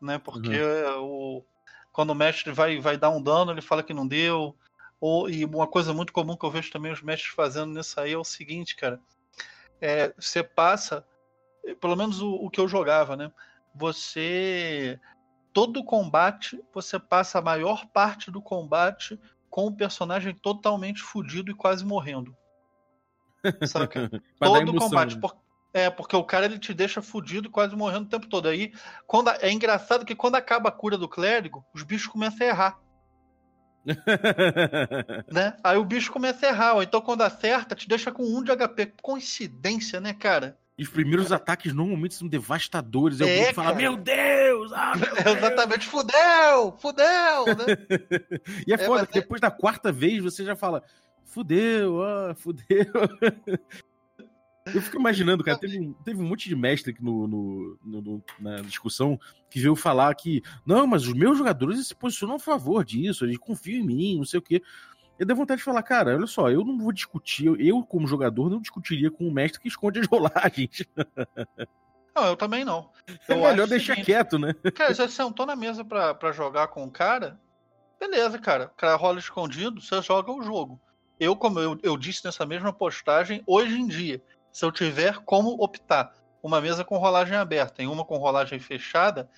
né? 0.01 0.17
Porque 0.17 0.61
o, 0.97 1.43
quando 1.91 2.11
o 2.11 2.15
mestre 2.15 2.53
vai, 2.53 2.79
vai 2.79 2.95
dar 2.95 3.09
um 3.09 3.21
dano, 3.21 3.51
ele 3.51 3.61
fala 3.61 3.83
que 3.83 3.93
não 3.93 4.07
deu. 4.07 4.55
Ou, 4.97 5.29
e 5.29 5.43
uma 5.43 5.67
coisa 5.67 5.93
muito 5.93 6.13
comum 6.13 6.37
que 6.37 6.45
eu 6.45 6.51
vejo 6.51 6.71
também 6.71 6.93
os 6.93 7.01
mestres 7.01 7.33
fazendo 7.35 7.73
nisso 7.73 7.99
aí 7.99 8.13
é 8.13 8.17
o 8.17 8.23
seguinte, 8.23 8.73
cara. 8.73 8.97
É, 9.81 10.13
você 10.17 10.41
passa, 10.41 11.05
pelo 11.81 11.97
menos 11.97 12.21
o, 12.21 12.33
o 12.33 12.49
que 12.49 12.61
eu 12.61 12.67
jogava, 12.67 13.17
né? 13.17 13.29
Você. 13.75 14.97
Todo 15.51 15.83
combate, 15.83 16.63
você 16.71 16.97
passa 16.97 17.39
a 17.39 17.41
maior 17.41 17.87
parte 17.87 18.29
do 18.31 18.41
combate 18.41 19.19
com 19.49 19.67
o 19.67 19.75
personagem 19.75 20.33
totalmente 20.35 21.01
fudido 21.01 21.51
e 21.51 21.55
quase 21.55 21.85
morrendo. 21.85 22.35
Saca? 23.67 24.09
Todo 24.39 24.57
emoção, 24.61 24.89
combate. 24.89 25.15
né? 25.15 25.21
por- 25.21 25.37
É, 25.73 25.89
porque 25.89 26.15
o 26.15 26.23
cara 26.23 26.45
ele 26.45 26.57
te 26.59 26.73
deixa 26.73 27.01
fudido 27.01 27.47
e 27.47 27.51
quase 27.51 27.75
morrendo 27.75 28.05
o 28.05 28.09
tempo 28.09 28.27
todo. 28.27 28.47
Aí, 28.47 28.73
quando, 29.05 29.29
a- 29.29 29.37
é 29.41 29.51
engraçado 29.51 30.05
que 30.05 30.15
quando 30.15 30.35
acaba 30.35 30.69
a 30.69 30.71
cura 30.71 30.97
do 30.97 31.07
clérigo, 31.07 31.63
os 31.73 31.83
bichos 31.83 32.07
começam 32.07 32.45
a 32.47 32.49
errar, 32.49 32.79
né? 35.31 35.55
Aí 35.63 35.77
o 35.77 35.85
bicho 35.85 36.11
começa 36.11 36.45
a 36.45 36.49
errar. 36.49 36.73
Ou 36.75 36.83
então 36.83 37.01
quando 37.01 37.21
acerta, 37.21 37.75
te 37.75 37.87
deixa 37.87 38.11
com 38.11 38.23
um 38.23 38.43
de 38.43 38.51
HP. 38.51 38.93
Coincidência, 39.01 39.99
né, 40.01 40.13
cara? 40.13 40.57
E 40.77 40.83
os 40.83 40.89
primeiros 40.89 41.31
ataques 41.31 41.73
normalmente 41.73 42.13
são 42.13 42.27
devastadores. 42.27 43.19
Aí 43.19 43.27
É, 43.29 43.33
o 43.33 43.37
grupo 43.39 43.53
fala, 43.55 43.67
cara. 43.69 43.81
meu 43.81 43.97
Deus! 43.97 44.71
Ah, 44.73 44.93
meu 44.95 45.09
Deus! 45.15 45.37
Exatamente. 45.37 45.87
Fudeu! 45.87 46.77
Fudeu! 46.79 47.45
Né? 47.47 47.65
E 48.67 48.71
é, 48.71 48.75
É, 48.75 48.77
foda, 48.77 49.07
que 49.07 49.17
é- 49.17 49.21
depois 49.21 49.41
da 49.41 49.49
quarta 49.49 49.91
vez 49.91 50.21
você 50.21 50.45
já 50.45 50.55
fala, 50.55 50.83
fudeu, 51.25 52.03
ah, 52.03 52.35
fudeu. 52.35 52.65
Eu 54.73 54.81
fico 54.81 54.97
imaginando, 54.97 55.45
cara, 55.45 55.57
teve, 55.57 55.79
um- 55.79 55.93
teve 55.93 56.21
um 56.21 56.25
monte 56.27 56.49
de 56.49 56.55
mestre 56.55 56.91
aqui 56.91 57.01
no, 57.01 57.25
no- 57.25 57.79
no- 57.85 58.01
no- 58.01 58.23
na 58.37 58.57
discussão 58.57 59.17
que 59.49 59.61
veio 59.61 59.77
falar 59.77 60.13
que, 60.13 60.43
não, 60.65 60.85
mas 60.85 61.07
os 61.07 61.13
meus 61.13 61.37
jogadores 61.37 61.87
se 61.87 61.95
posicionam 61.95 62.35
a 62.35 62.39
favor 62.39 62.83
disso, 62.83 63.23
eles 63.23 63.37
confiam 63.37 63.79
em 63.81 63.85
mim, 63.87 64.17
não 64.17 64.25
sei 64.25 64.39
o 64.39 64.41
quê. 64.43 64.61
Eu 65.19 65.25
dei 65.25 65.35
vontade 65.35 65.57
de 65.59 65.63
falar, 65.65 65.81
cara, 65.83 66.15
olha 66.15 66.27
só, 66.27 66.49
eu 66.49 66.63
não 66.63 66.77
vou 66.77 66.91
discutir, 66.91 67.45
eu, 67.59 67.83
como 67.83 68.07
jogador, 68.07 68.49
não 68.49 68.61
discutiria 68.61 69.09
com 69.09 69.27
um 69.27 69.31
mestre 69.31 69.59
que 69.61 69.67
esconde 69.67 69.99
as 69.99 70.05
rolagens. 70.11 70.85
Não, 72.15 72.25
eu 72.25 72.35
também 72.35 72.65
não. 72.65 72.89
É 73.27 73.33
Eu 73.33 73.37
melhor 73.37 73.53
acho 73.53 73.63
o 73.63 73.67
deixar 73.67 73.93
seguinte, 73.93 74.05
quieto, 74.05 74.39
né? 74.39 74.53
Cara, 74.73 74.93
já 74.93 75.07
sentou 75.07 75.45
na 75.45 75.55
mesa 75.55 75.83
pra, 75.85 76.13
pra 76.13 76.31
jogar 76.31 76.67
com 76.67 76.83
o 76.83 76.91
cara? 76.91 77.39
Beleza, 77.99 78.37
cara. 78.39 78.65
O 78.65 78.77
cara 78.77 78.95
rola 78.95 79.19
escondido, 79.19 79.81
você 79.81 80.01
joga 80.01 80.31
o 80.31 80.41
jogo. 80.41 80.79
Eu, 81.19 81.35
como 81.35 81.59
eu, 81.59 81.77
eu 81.81 81.97
disse 81.97 82.23
nessa 82.25 82.45
mesma 82.45 82.71
postagem, 82.71 83.43
hoje 83.47 83.79
em 83.79 83.87
dia, 83.87 84.21
se 84.51 84.63
eu 84.65 84.71
tiver 84.71 85.17
como 85.25 85.49
optar 85.63 86.13
uma 86.43 86.61
mesa 86.61 86.83
com 86.83 86.97
rolagem 86.97 87.35
aberta 87.35 87.81
e 87.81 87.87
uma 87.87 88.05
com 88.05 88.17
rolagem 88.17 88.59
fechada, 88.59 89.29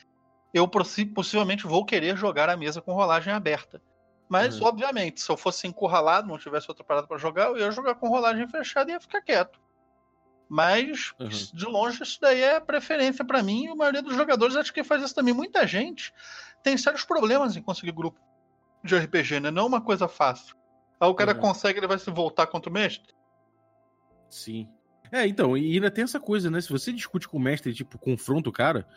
eu 0.54 0.68
possi- 0.68 1.06
possivelmente 1.06 1.66
vou 1.66 1.86
querer 1.86 2.18
jogar 2.18 2.50
a 2.50 2.58
mesa 2.58 2.82
com 2.82 2.94
rolagem 2.94 3.32
aberta. 3.32 3.82
Mas, 4.30 4.62
Uhum. 4.62 4.68
obviamente, 4.68 5.20
se 5.22 5.30
eu 5.32 5.36
fosse 5.36 5.68
encurralado, 5.68 6.28
não 6.28 6.38
tivesse 6.38 6.70
outra 6.70 6.84
parada 6.84 7.08
pra 7.08 7.18
jogar, 7.18 7.48
eu 7.48 7.58
ia 7.58 7.72
jogar 7.72 7.96
com 7.96 8.08
rolagem 8.08 8.48
fechada 8.48 8.92
e 8.92 8.94
ia 8.94 9.00
ficar 9.00 9.22
quieto. 9.22 9.60
Mas, 10.48 11.14
Uhum. 11.20 11.30
de 11.30 11.66
longe, 11.66 12.04
isso 12.04 12.20
daí 12.22 12.42
é 12.42 12.60
preferência 12.60 13.26
pra 13.26 13.42
mim 13.42 13.66
e 13.66 13.68
a 13.70 13.76
maioria 13.76 14.04
dos 14.04 14.16
jogadores 14.16 14.56
acho 14.56 14.72
que 14.72 14.84
faz 14.84 15.04
isso 15.04 15.16
também. 15.16 15.34
Muita 15.34 15.66
gente 15.66 16.14
tem 16.64 16.78
sérios 16.78 17.04
problemas 17.04 17.56
em 17.56 17.62
conseguir 17.62 17.92
grupo 17.92 18.20
de 18.84 18.96
RPG, 18.96 19.40
né? 19.40 19.52
Não 19.52 19.64
é 19.64 19.66
uma 19.68 19.82
coisa 19.82 20.08
fácil. 20.08 20.56
Aí 21.00 21.10
o 21.10 21.16
cara 21.16 21.34
Uhum. 21.34 21.40
consegue, 21.40 21.80
ele 21.80 21.88
vai 21.88 21.98
se 21.98 22.12
voltar 22.12 22.46
contra 22.48 22.70
o 22.70 22.74
mestre? 22.74 23.14
Sim. 24.30 24.70
É, 25.12 25.26
então, 25.26 25.58
e 25.58 25.74
ainda 25.74 25.90
tem 25.90 26.04
essa 26.04 26.20
coisa, 26.20 26.52
né? 26.52 26.62
Se 26.62 26.70
você 26.70 26.94
discute 26.94 27.28
com 27.28 27.38
o 27.38 27.42
mestre, 27.42 27.74
tipo, 27.74 27.98
confronta 27.98 28.50
o 28.50 28.54
cara, 28.54 28.88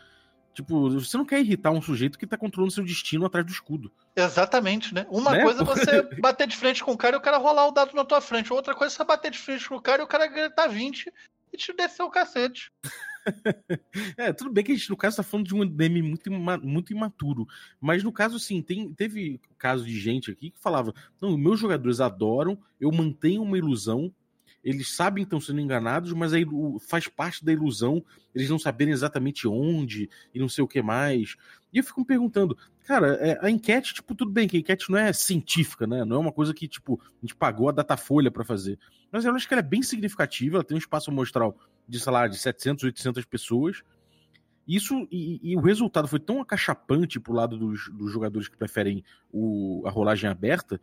tipo, 0.53 0.89
você 0.91 1.17
não 1.17 1.25
quer 1.25 1.39
irritar 1.41 1.71
um 1.71 1.81
sujeito 1.81 2.17
que 2.17 2.27
tá 2.27 2.37
controlando 2.37 2.73
seu 2.73 2.83
destino 2.83 3.25
atrás 3.25 3.45
do 3.45 3.51
escudo. 3.51 3.91
Exatamente, 4.15 4.93
né? 4.93 5.05
Uma 5.09 5.31
Né? 5.31 5.43
coisa 5.43 5.61
é 5.61 5.65
você 5.65 6.01
bater 6.21 6.47
de 6.47 6.55
frente 6.55 6.83
com 6.83 6.91
o 6.91 6.97
cara 6.97 7.15
e 7.15 7.19
o 7.19 7.21
cara 7.21 7.37
rolar 7.37 7.67
o 7.67 7.71
dado 7.71 7.93
na 7.95 8.05
tua 8.05 8.21
frente. 8.21 8.53
Outra 8.53 8.73
coisa 8.75 8.93
é 8.93 8.97
você 8.97 9.03
bater 9.03 9.31
de 9.31 9.37
frente 9.37 9.67
com 9.67 9.75
o 9.75 9.81
cara 9.81 10.01
e 10.01 10.05
o 10.05 10.07
cara 10.07 10.27
gritar 10.27 10.67
20 10.67 11.11
e 11.51 11.57
te 11.57 11.73
descer 11.73 12.03
o 12.03 12.09
cacete. 12.09 12.71
É, 14.17 14.33
tudo 14.33 14.51
bem 14.51 14.63
que 14.65 14.73
a 14.73 14.75
gente, 14.75 14.89
no 14.89 14.97
caso, 14.97 15.15
tá 15.17 15.23
falando 15.23 15.47
de 15.47 15.55
um 15.55 15.65
DM 15.65 16.01
muito, 16.01 16.27
ima- 16.29 16.57
muito 16.57 16.91
imaturo. 16.91 17.47
Mas 17.79 18.03
no 18.03 18.11
caso, 18.11 18.35
assim, 18.35 18.61
tem, 18.61 18.91
teve 18.93 19.39
caso 19.57 19.85
de 19.85 19.97
gente 19.97 20.29
aqui 20.29 20.49
que 20.51 20.59
falava: 20.59 20.93
não, 21.21 21.37
meus 21.37 21.57
jogadores 21.57 22.01
adoram, 22.01 22.57
eu 22.81 22.91
mantenho 22.91 23.41
uma 23.43 23.57
ilusão, 23.57 24.13
eles 24.63 24.95
sabem 24.95 25.23
que 25.23 25.27
estão 25.27 25.41
sendo 25.41 25.59
enganados, 25.59 26.13
mas 26.13 26.33
aí 26.33 26.45
faz 26.87 27.07
parte 27.07 27.43
da 27.43 27.51
ilusão 27.51 28.03
eles 28.33 28.49
não 28.49 28.57
saberem 28.57 28.93
exatamente 28.93 29.47
onde 29.47 30.09
e 30.33 30.39
não 30.39 30.47
sei 30.47 30.63
o 30.63 30.67
que 30.67 30.81
mais. 30.81 31.35
E 31.71 31.77
eu 31.77 31.83
fico 31.83 31.99
me 31.99 32.05
perguntando, 32.05 32.57
cara, 32.85 33.15
é, 33.15 33.37
a 33.45 33.49
enquete, 33.49 33.93
tipo, 33.93 34.15
tudo 34.15 34.31
bem 34.31 34.47
que 34.47 34.57
a 34.57 34.59
enquete 34.59 34.89
não 34.89 34.97
é 34.97 35.11
científica, 35.11 35.85
né? 35.85 36.05
Não 36.05 36.17
é 36.17 36.19
uma 36.19 36.31
coisa 36.31 36.53
que, 36.53 36.67
tipo, 36.67 36.99
a 37.01 37.21
gente 37.21 37.35
pagou 37.35 37.69
a 37.69 37.71
Datafolha 37.71 38.31
pra 38.31 38.45
fazer. 38.45 38.79
Mas 39.11 39.25
eu 39.25 39.35
acho 39.35 39.47
que 39.47 39.53
ela 39.53 39.61
é 39.61 39.63
bem 39.63 39.83
significativa, 39.83 40.57
ela 40.57 40.63
tem 40.63 40.75
um 40.75 40.79
espaço 40.79 41.11
amostral 41.11 41.57
de, 41.87 41.99
sei 41.99 42.11
lá, 42.11 42.27
de 42.27 42.37
700, 42.37 42.85
800 42.85 43.25
pessoas. 43.25 43.83
Isso 44.67 45.07
e, 45.11 45.39
e 45.43 45.57
o 45.57 45.61
resultado 45.61 46.07
foi 46.07 46.19
tão 46.19 46.41
acachapante 46.41 47.19
pro 47.19 47.33
lado 47.33 47.57
dos, 47.57 47.89
dos 47.89 48.11
jogadores 48.11 48.47
que 48.47 48.55
preferem 48.55 49.03
o, 49.31 49.83
a 49.85 49.91
rolagem 49.91 50.29
aberta 50.29 50.79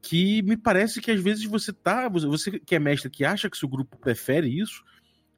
que 0.00 0.42
me 0.42 0.56
parece 0.56 1.00
que 1.00 1.10
às 1.10 1.20
vezes 1.20 1.44
você 1.44 1.72
tá. 1.72 2.08
Você, 2.08 2.58
que 2.58 2.74
é 2.74 2.78
mestre 2.78 3.10
que 3.10 3.24
acha 3.24 3.50
que 3.50 3.56
seu 3.56 3.68
grupo 3.68 3.96
prefere 3.96 4.48
isso, 4.48 4.84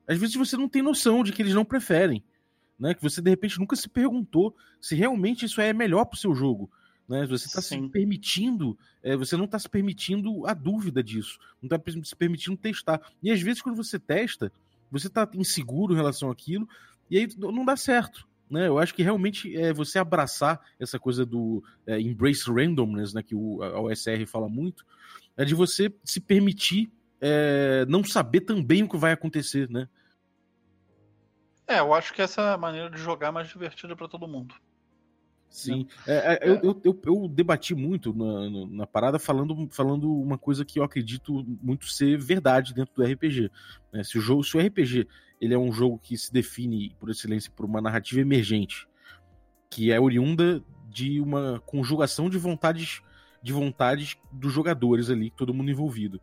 às 0.07 0.19
vezes 0.19 0.37
você 0.37 0.57
não 0.57 0.69
tem 0.69 0.83
noção 0.83 1.23
de 1.23 1.33
que 1.33 1.43
eles 1.43 1.55
não 1.55 1.64
preferem. 1.64 2.23
Né? 2.79 2.95
Que 2.95 3.02
você 3.02 3.21
de 3.21 3.31
repente 3.31 3.59
nunca 3.59 3.76
se 3.76 3.88
perguntou 3.88 4.57
se 4.81 4.95
realmente 4.95 5.45
isso 5.45 5.61
é 5.61 5.73
melhor 5.73 6.05
pro 6.05 6.19
seu 6.19 6.35
jogo. 6.35 6.71
Né? 7.09 7.26
Você 7.26 7.47
está 7.47 7.61
se 7.61 7.76
permitindo, 7.88 8.79
é, 9.02 9.17
você 9.17 9.37
não 9.37 9.45
está 9.45 9.59
se 9.59 9.69
permitindo 9.69 10.47
a 10.47 10.55
dúvida 10.55 11.02
disso, 11.02 11.38
não 11.61 11.67
está 11.67 11.93
se 12.05 12.17
permitindo 12.17 12.57
testar. 12.57 13.00
E 13.21 13.33
às 13.33 13.43
vezes, 13.43 13.61
quando 13.61 13.75
você 13.75 13.99
testa, 13.99 14.52
você 14.90 15.09
está 15.09 15.29
inseguro 15.35 15.93
em 15.93 15.97
relação 15.97 16.31
àquilo, 16.31 16.69
e 17.11 17.19
aí 17.19 17.29
não 17.37 17.64
dá 17.64 17.76
certo. 17.76 18.29
Né? 18.50 18.66
Eu 18.66 18.78
acho 18.78 18.92
que 18.95 19.02
realmente 19.02 19.57
é 19.57 19.73
você 19.73 19.99
abraçar 19.99 20.61
essa 20.78 20.99
coisa 20.99 21.25
do 21.25 21.62
é, 21.87 22.00
embrace 22.00 22.50
randomness, 22.50 23.14
né, 23.14 23.23
que 23.23 23.35
o, 23.35 23.62
a 23.62 23.80
OSR 23.80 24.26
fala 24.26 24.49
muito, 24.49 24.85
é 25.37 25.45
de 25.45 25.54
você 25.54 25.95
se 26.04 26.21
permitir 26.21 26.92
é, 27.21 27.87
não 27.88 28.02
saber 28.02 28.40
também 28.40 28.83
o 28.83 28.88
que 28.88 28.97
vai 28.97 29.12
acontecer, 29.12 29.69
né? 29.71 29.88
É, 31.66 31.78
eu 31.78 31.95
acho 31.95 32.12
que 32.12 32.21
essa 32.21 32.42
é 32.42 32.57
maneira 32.57 32.90
de 32.90 32.99
jogar 32.99 33.30
mais 33.30 33.49
divertida 33.49 33.95
pra 33.95 34.09
todo 34.09 34.26
mundo. 34.26 34.54
Sim. 35.49 35.87
É, 36.07 36.35
é, 36.35 36.49
eu, 36.49 36.61
eu, 36.62 36.80
eu, 36.85 37.02
eu, 37.04 37.28
debati 37.28 37.75
muito 37.75 38.14
na, 38.14 38.69
na, 38.69 38.87
parada 38.87 39.19
falando, 39.19 39.69
falando 39.71 40.12
uma 40.12 40.38
coisa 40.38 40.64
que 40.64 40.78
eu 40.78 40.85
acredito 40.85 41.45
muito 41.61 41.87
ser 41.87 42.16
verdade 42.19 42.73
dentro 42.73 42.95
do 42.95 43.04
RPG. 43.04 43.50
Né? 43.92 44.04
Se, 44.04 44.16
o 44.16 44.21
jogo, 44.21 44.45
se 44.45 44.57
o 44.57 44.61
RPG 44.61 45.09
ele 45.40 45.54
é 45.54 45.59
um 45.59 45.73
jogo 45.73 45.99
que 45.99 46.16
se 46.18 46.32
define, 46.32 46.94
por 46.99 47.11
excelência, 47.11 47.50
por 47.54 47.64
uma 47.64 47.80
narrativa 47.80 48.20
emergente, 48.20 48.87
que 49.70 49.90
é 49.90 49.99
oriunda 49.99 50.62
de 50.88 51.20
uma 51.20 51.61
conjugação 51.64 52.28
de 52.28 52.38
vontades 52.38 53.02
de 53.42 53.52
vontades 53.52 54.18
dos 54.30 54.52
jogadores 54.52 55.09
ali, 55.09 55.30
todo 55.30 55.54
mundo 55.54 55.70
envolvido. 55.70 56.20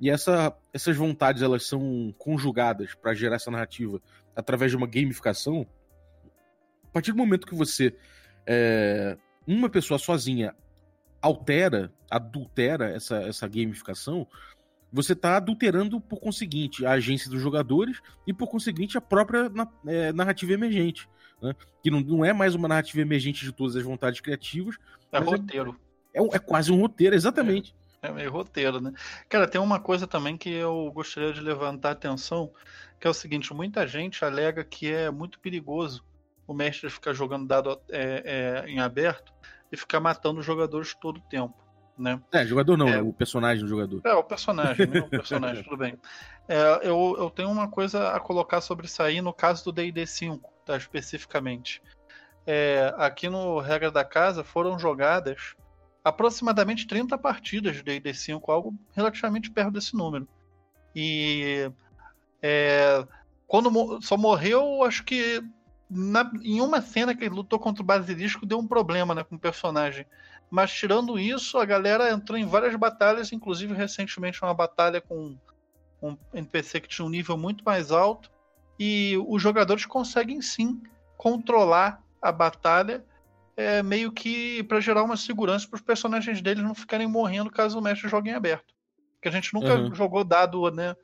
E 0.00 0.08
essa, 0.08 0.56
essas 0.72 0.96
vontades 0.96 1.42
elas 1.42 1.66
são 1.66 2.14
conjugadas 2.16 2.94
para 2.94 3.14
gerar 3.14 3.36
essa 3.36 3.50
narrativa 3.50 4.00
através 4.34 4.70
de 4.70 4.76
uma 4.76 4.86
gamificação. 4.86 5.66
A 6.84 6.88
partir 6.92 7.12
do 7.12 7.18
momento 7.18 7.46
que 7.46 7.54
você 7.54 7.96
é, 8.46 9.16
uma 9.46 9.68
pessoa 9.68 9.98
sozinha 9.98 10.54
altera, 11.20 11.92
adultera 12.10 12.90
essa, 12.90 13.16
essa 13.22 13.48
gamificação, 13.48 14.26
você 14.92 15.14
está 15.14 15.36
adulterando, 15.36 16.00
por 16.00 16.20
conseguinte, 16.20 16.84
a 16.84 16.92
agência 16.92 17.30
dos 17.30 17.40
jogadores 17.40 18.00
e, 18.26 18.32
por 18.32 18.48
conseguinte, 18.48 18.98
a 18.98 19.00
própria 19.00 19.50
é, 19.86 20.12
narrativa 20.12 20.52
emergente. 20.52 21.08
Né? 21.40 21.54
Que 21.82 21.90
não, 21.90 22.00
não 22.00 22.24
é 22.24 22.32
mais 22.32 22.54
uma 22.54 22.68
narrativa 22.68 23.00
emergente 23.00 23.44
de 23.44 23.52
todas 23.52 23.74
as 23.74 23.82
vontades 23.82 24.20
criativas. 24.20 24.76
É 25.10 25.18
roteiro. 25.18 25.76
É, 26.12 26.22
é, 26.22 26.26
é, 26.34 26.38
quase 26.38 26.70
um 26.70 26.80
roteiro, 26.80 27.14
exatamente. 27.14 27.74
É, 28.02 28.08
é 28.08 28.12
meio 28.12 28.30
roteiro, 28.30 28.80
né? 28.80 28.92
Cara, 29.28 29.48
tem 29.48 29.60
uma 29.60 29.80
coisa 29.80 30.06
também 30.06 30.36
que 30.36 30.50
eu 30.50 30.92
gostaria 30.94 31.32
de 31.32 31.40
levantar 31.40 31.88
a 31.88 31.92
atenção, 31.92 32.52
que 33.00 33.06
é 33.06 33.10
o 33.10 33.14
seguinte: 33.14 33.54
muita 33.54 33.86
gente 33.86 34.24
alega 34.24 34.62
que 34.62 34.92
é 34.92 35.10
muito 35.10 35.38
perigoso 35.40 36.04
o 36.46 36.52
mestre 36.52 36.90
ficar 36.90 37.14
jogando 37.14 37.46
dado 37.46 37.80
é, 37.88 38.64
é, 38.66 38.70
em 38.70 38.80
aberto 38.80 39.32
e 39.70 39.76
ficar 39.76 40.00
matando 40.00 40.40
os 40.40 40.46
jogadores 40.46 40.94
todo 40.94 41.16
o 41.18 41.22
tempo. 41.22 41.61
Né? 41.98 42.20
É, 42.32 42.44
jogador 42.46 42.76
não, 42.76 42.88
é, 42.88 43.02
o 43.02 43.12
personagem 43.12 43.62
do 43.62 43.68
jogador. 43.68 44.00
É, 44.04 44.14
o 44.14 44.24
personagem, 44.24 44.86
né? 44.86 45.00
O 45.00 45.08
personagem, 45.08 45.62
tudo 45.64 45.76
bem. 45.76 45.98
É, 46.48 46.80
eu, 46.82 47.16
eu 47.18 47.30
tenho 47.30 47.50
uma 47.50 47.68
coisa 47.68 48.10
a 48.10 48.20
colocar 48.20 48.60
sobre 48.60 48.86
isso 48.86 49.02
aí 49.02 49.20
no 49.20 49.32
caso 49.32 49.64
do 49.64 49.72
DD 49.72 50.06
5, 50.06 50.52
tá? 50.64 50.76
Especificamente. 50.76 51.82
É, 52.46 52.92
aqui 52.96 53.28
no 53.28 53.60
Regra 53.60 53.90
da 53.90 54.04
Casa 54.04 54.42
foram 54.42 54.78
jogadas 54.78 55.54
aproximadamente 56.04 56.86
30 56.86 57.16
partidas 57.18 57.76
de 57.76 57.82
DD 57.82 58.12
5, 58.12 58.50
algo 58.50 58.74
relativamente 58.92 59.50
perto 59.50 59.72
desse 59.72 59.94
número. 59.94 60.26
E 60.94 61.70
é, 62.42 63.06
quando 63.46 64.00
só 64.02 64.16
morreu, 64.16 64.82
acho 64.82 65.04
que 65.04 65.42
na, 65.88 66.30
em 66.42 66.60
uma 66.60 66.80
cena 66.80 67.14
que 67.14 67.24
ele 67.24 67.34
lutou 67.34 67.58
contra 67.58 67.82
o 67.82 67.86
Basilisco, 67.86 68.46
deu 68.46 68.58
um 68.58 68.66
problema 68.66 69.14
né, 69.14 69.22
com 69.22 69.36
o 69.36 69.38
personagem. 69.38 70.06
Mas 70.52 70.70
tirando 70.70 71.18
isso, 71.18 71.56
a 71.56 71.64
galera 71.64 72.12
entrou 72.12 72.38
em 72.38 72.44
várias 72.44 72.76
batalhas, 72.76 73.32
inclusive 73.32 73.72
recentemente 73.72 74.42
uma 74.42 74.52
batalha 74.52 75.00
com 75.00 75.34
um 76.02 76.14
NPC 76.34 76.78
que 76.78 76.90
tinha 76.90 77.06
um 77.06 77.08
nível 77.08 77.38
muito 77.38 77.64
mais 77.64 77.90
alto. 77.90 78.30
E 78.78 79.16
os 79.26 79.40
jogadores 79.40 79.86
conseguem 79.86 80.42
sim 80.42 80.82
controlar 81.16 82.02
a 82.20 82.30
batalha, 82.30 83.02
é, 83.56 83.82
meio 83.82 84.12
que 84.12 84.62
para 84.64 84.78
gerar 84.78 85.04
uma 85.04 85.16
segurança 85.16 85.66
para 85.66 85.76
os 85.76 85.82
personagens 85.82 86.42
deles 86.42 86.62
não 86.62 86.74
ficarem 86.74 87.06
morrendo 87.06 87.50
caso 87.50 87.78
o 87.78 87.82
mestre 87.82 88.10
jogue 88.10 88.28
em 88.28 88.34
aberto. 88.34 88.74
Porque 89.14 89.28
a 89.28 89.32
gente 89.32 89.54
nunca 89.54 89.74
uhum. 89.74 89.94
jogou 89.94 90.22
dado 90.22 90.70
né, 90.70 90.94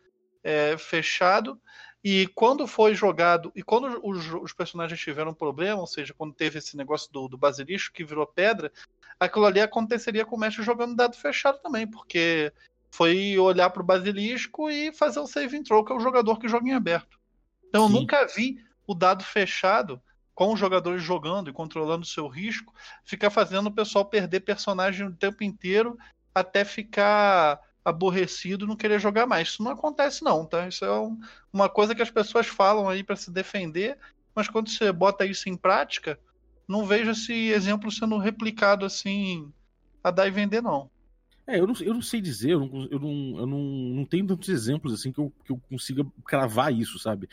é, 0.44 0.76
fechado 0.76 1.58
e 2.04 2.26
quando 2.28 2.66
foi 2.66 2.94
jogado, 2.94 3.50
e 3.56 3.62
quando 3.62 4.00
os, 4.06 4.32
os, 4.32 4.52
personagens 4.52 5.00
tiveram 5.00 5.34
problema, 5.34 5.80
ou 5.80 5.86
seja, 5.86 6.14
quando 6.14 6.32
teve 6.32 6.58
esse 6.58 6.76
negócio 6.76 7.12
do, 7.12 7.28
do 7.28 7.36
basilisco 7.36 7.92
que 7.92 8.04
virou 8.04 8.26
pedra, 8.26 8.72
aquilo 9.18 9.46
ali 9.46 9.60
aconteceria 9.60 10.24
com 10.24 10.36
o 10.36 10.38
mestre 10.38 10.62
jogando 10.62 10.94
dado 10.94 11.16
fechado 11.16 11.58
também, 11.60 11.86
porque 11.86 12.52
foi 12.90 13.38
olhar 13.38 13.70
para 13.70 13.82
o 13.82 13.86
basilisco 13.86 14.70
e 14.70 14.92
fazer 14.92 15.20
o 15.20 15.26
save 15.26 15.62
throw, 15.62 15.84
que 15.84 15.92
é 15.92 15.96
o 15.96 16.00
jogador 16.00 16.38
que 16.38 16.48
joga 16.48 16.68
em 16.68 16.74
aberto. 16.74 17.18
Então 17.68 17.86
Sim. 17.86 17.94
eu 17.94 18.00
nunca 18.00 18.26
vi 18.26 18.62
o 18.86 18.94
dado 18.94 19.22
fechado 19.22 20.00
com 20.34 20.52
os 20.52 20.60
jogadores 20.60 21.02
jogando 21.02 21.50
e 21.50 21.52
controlando 21.52 22.04
o 22.04 22.08
seu 22.08 22.28
risco, 22.28 22.72
ficar 23.04 23.28
fazendo 23.28 23.66
o 23.66 23.74
pessoal 23.74 24.04
perder 24.04 24.40
personagem 24.40 25.06
o 25.06 25.14
tempo 25.14 25.42
inteiro 25.42 25.98
até 26.34 26.64
ficar 26.64 27.60
aborrecido 27.84 28.66
não 28.66 28.76
querer 28.76 29.00
jogar 29.00 29.26
mais. 29.26 29.48
Isso 29.48 29.62
não 29.62 29.72
acontece 29.72 30.22
não, 30.22 30.44
tá? 30.44 30.68
Isso 30.68 30.84
é 30.84 31.00
um, 31.00 31.18
uma 31.52 31.68
coisa 31.68 31.94
que 31.94 32.02
as 32.02 32.10
pessoas 32.10 32.46
falam 32.46 32.88
aí 32.88 33.02
para 33.02 33.16
se 33.16 33.30
defender, 33.30 33.98
mas 34.34 34.48
quando 34.48 34.70
você 34.70 34.92
bota 34.92 35.26
isso 35.26 35.48
em 35.48 35.56
prática, 35.56 36.18
não 36.68 36.84
vejo 36.84 37.10
esse 37.10 37.32
exemplo 37.32 37.90
sendo 37.90 38.18
replicado 38.18 38.84
assim 38.84 39.50
a 40.04 40.10
dar 40.10 40.28
e 40.28 40.30
vender 40.30 40.62
não. 40.62 40.90
É, 41.46 41.58
eu 41.58 41.66
não, 41.66 41.74
eu 41.80 41.94
não 41.94 42.02
sei 42.02 42.20
dizer, 42.20 42.50
eu, 42.50 42.60
não, 42.60 42.88
eu, 42.90 42.98
não, 42.98 43.38
eu 43.38 43.46
não, 43.46 44.04
tenho 44.04 44.26
tantos 44.26 44.50
exemplos 44.50 44.92
assim 44.92 45.10
que 45.10 45.18
eu, 45.18 45.32
que 45.42 45.50
eu 45.50 45.58
consiga 45.70 46.04
cravar 46.22 46.70
isso, 46.74 46.98
sabe? 46.98 47.26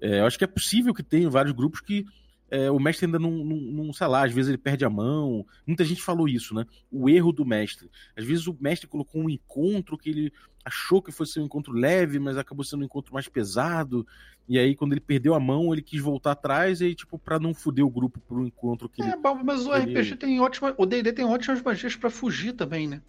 É, 0.00 0.20
eu 0.20 0.26
acho 0.26 0.38
que 0.38 0.44
é 0.44 0.46
possível 0.46 0.94
que 0.94 1.02
tenha 1.02 1.28
vários 1.28 1.54
grupos 1.54 1.82
que 1.82 2.06
é, 2.50 2.70
o 2.70 2.78
mestre 2.78 3.06
ainda 3.06 3.18
não, 3.18 3.30
não, 3.30 3.56
não, 3.56 3.92
sei 3.92 4.06
lá, 4.06 4.24
às 4.24 4.32
vezes 4.32 4.48
ele 4.48 4.58
perde 4.58 4.84
a 4.84 4.90
mão. 4.90 5.46
Muita 5.66 5.84
gente 5.84 6.02
falou 6.02 6.28
isso, 6.28 6.54
né? 6.54 6.64
O 6.90 7.08
erro 7.08 7.32
do 7.32 7.44
mestre. 7.44 7.90
Às 8.16 8.24
vezes 8.24 8.46
o 8.46 8.56
mestre 8.58 8.88
colocou 8.88 9.20
um 9.20 9.28
encontro 9.28 9.98
que 9.98 10.08
ele 10.08 10.32
achou 10.64 11.02
que 11.02 11.12
fosse 11.12 11.38
um 11.38 11.44
encontro 11.44 11.72
leve, 11.72 12.18
mas 12.18 12.36
acabou 12.36 12.64
sendo 12.64 12.80
um 12.80 12.84
encontro 12.84 13.12
mais 13.12 13.28
pesado. 13.28 14.06
E 14.48 14.58
aí, 14.58 14.74
quando 14.74 14.92
ele 14.92 15.00
perdeu 15.00 15.34
a 15.34 15.40
mão, 15.40 15.72
ele 15.72 15.82
quis 15.82 16.00
voltar 16.00 16.32
atrás, 16.32 16.80
e 16.80 16.86
aí, 16.86 16.94
tipo, 16.94 17.18
pra 17.18 17.38
não 17.38 17.52
fuder 17.52 17.84
o 17.84 17.90
grupo 17.90 18.18
pro 18.20 18.46
encontro 18.46 18.88
que 18.88 19.02
é, 19.02 19.08
ele. 19.08 19.16
Mas 19.44 19.66
o 19.66 19.74
ele... 19.74 19.92
RPG 19.92 20.16
tem 20.16 20.40
ótima. 20.40 20.74
O 20.78 20.86
DD 20.86 21.12
tem 21.12 21.24
ótimas 21.26 21.60
magias 21.60 21.96
para 21.96 22.08
fugir 22.08 22.52
também, 22.52 22.88
né? 22.88 23.02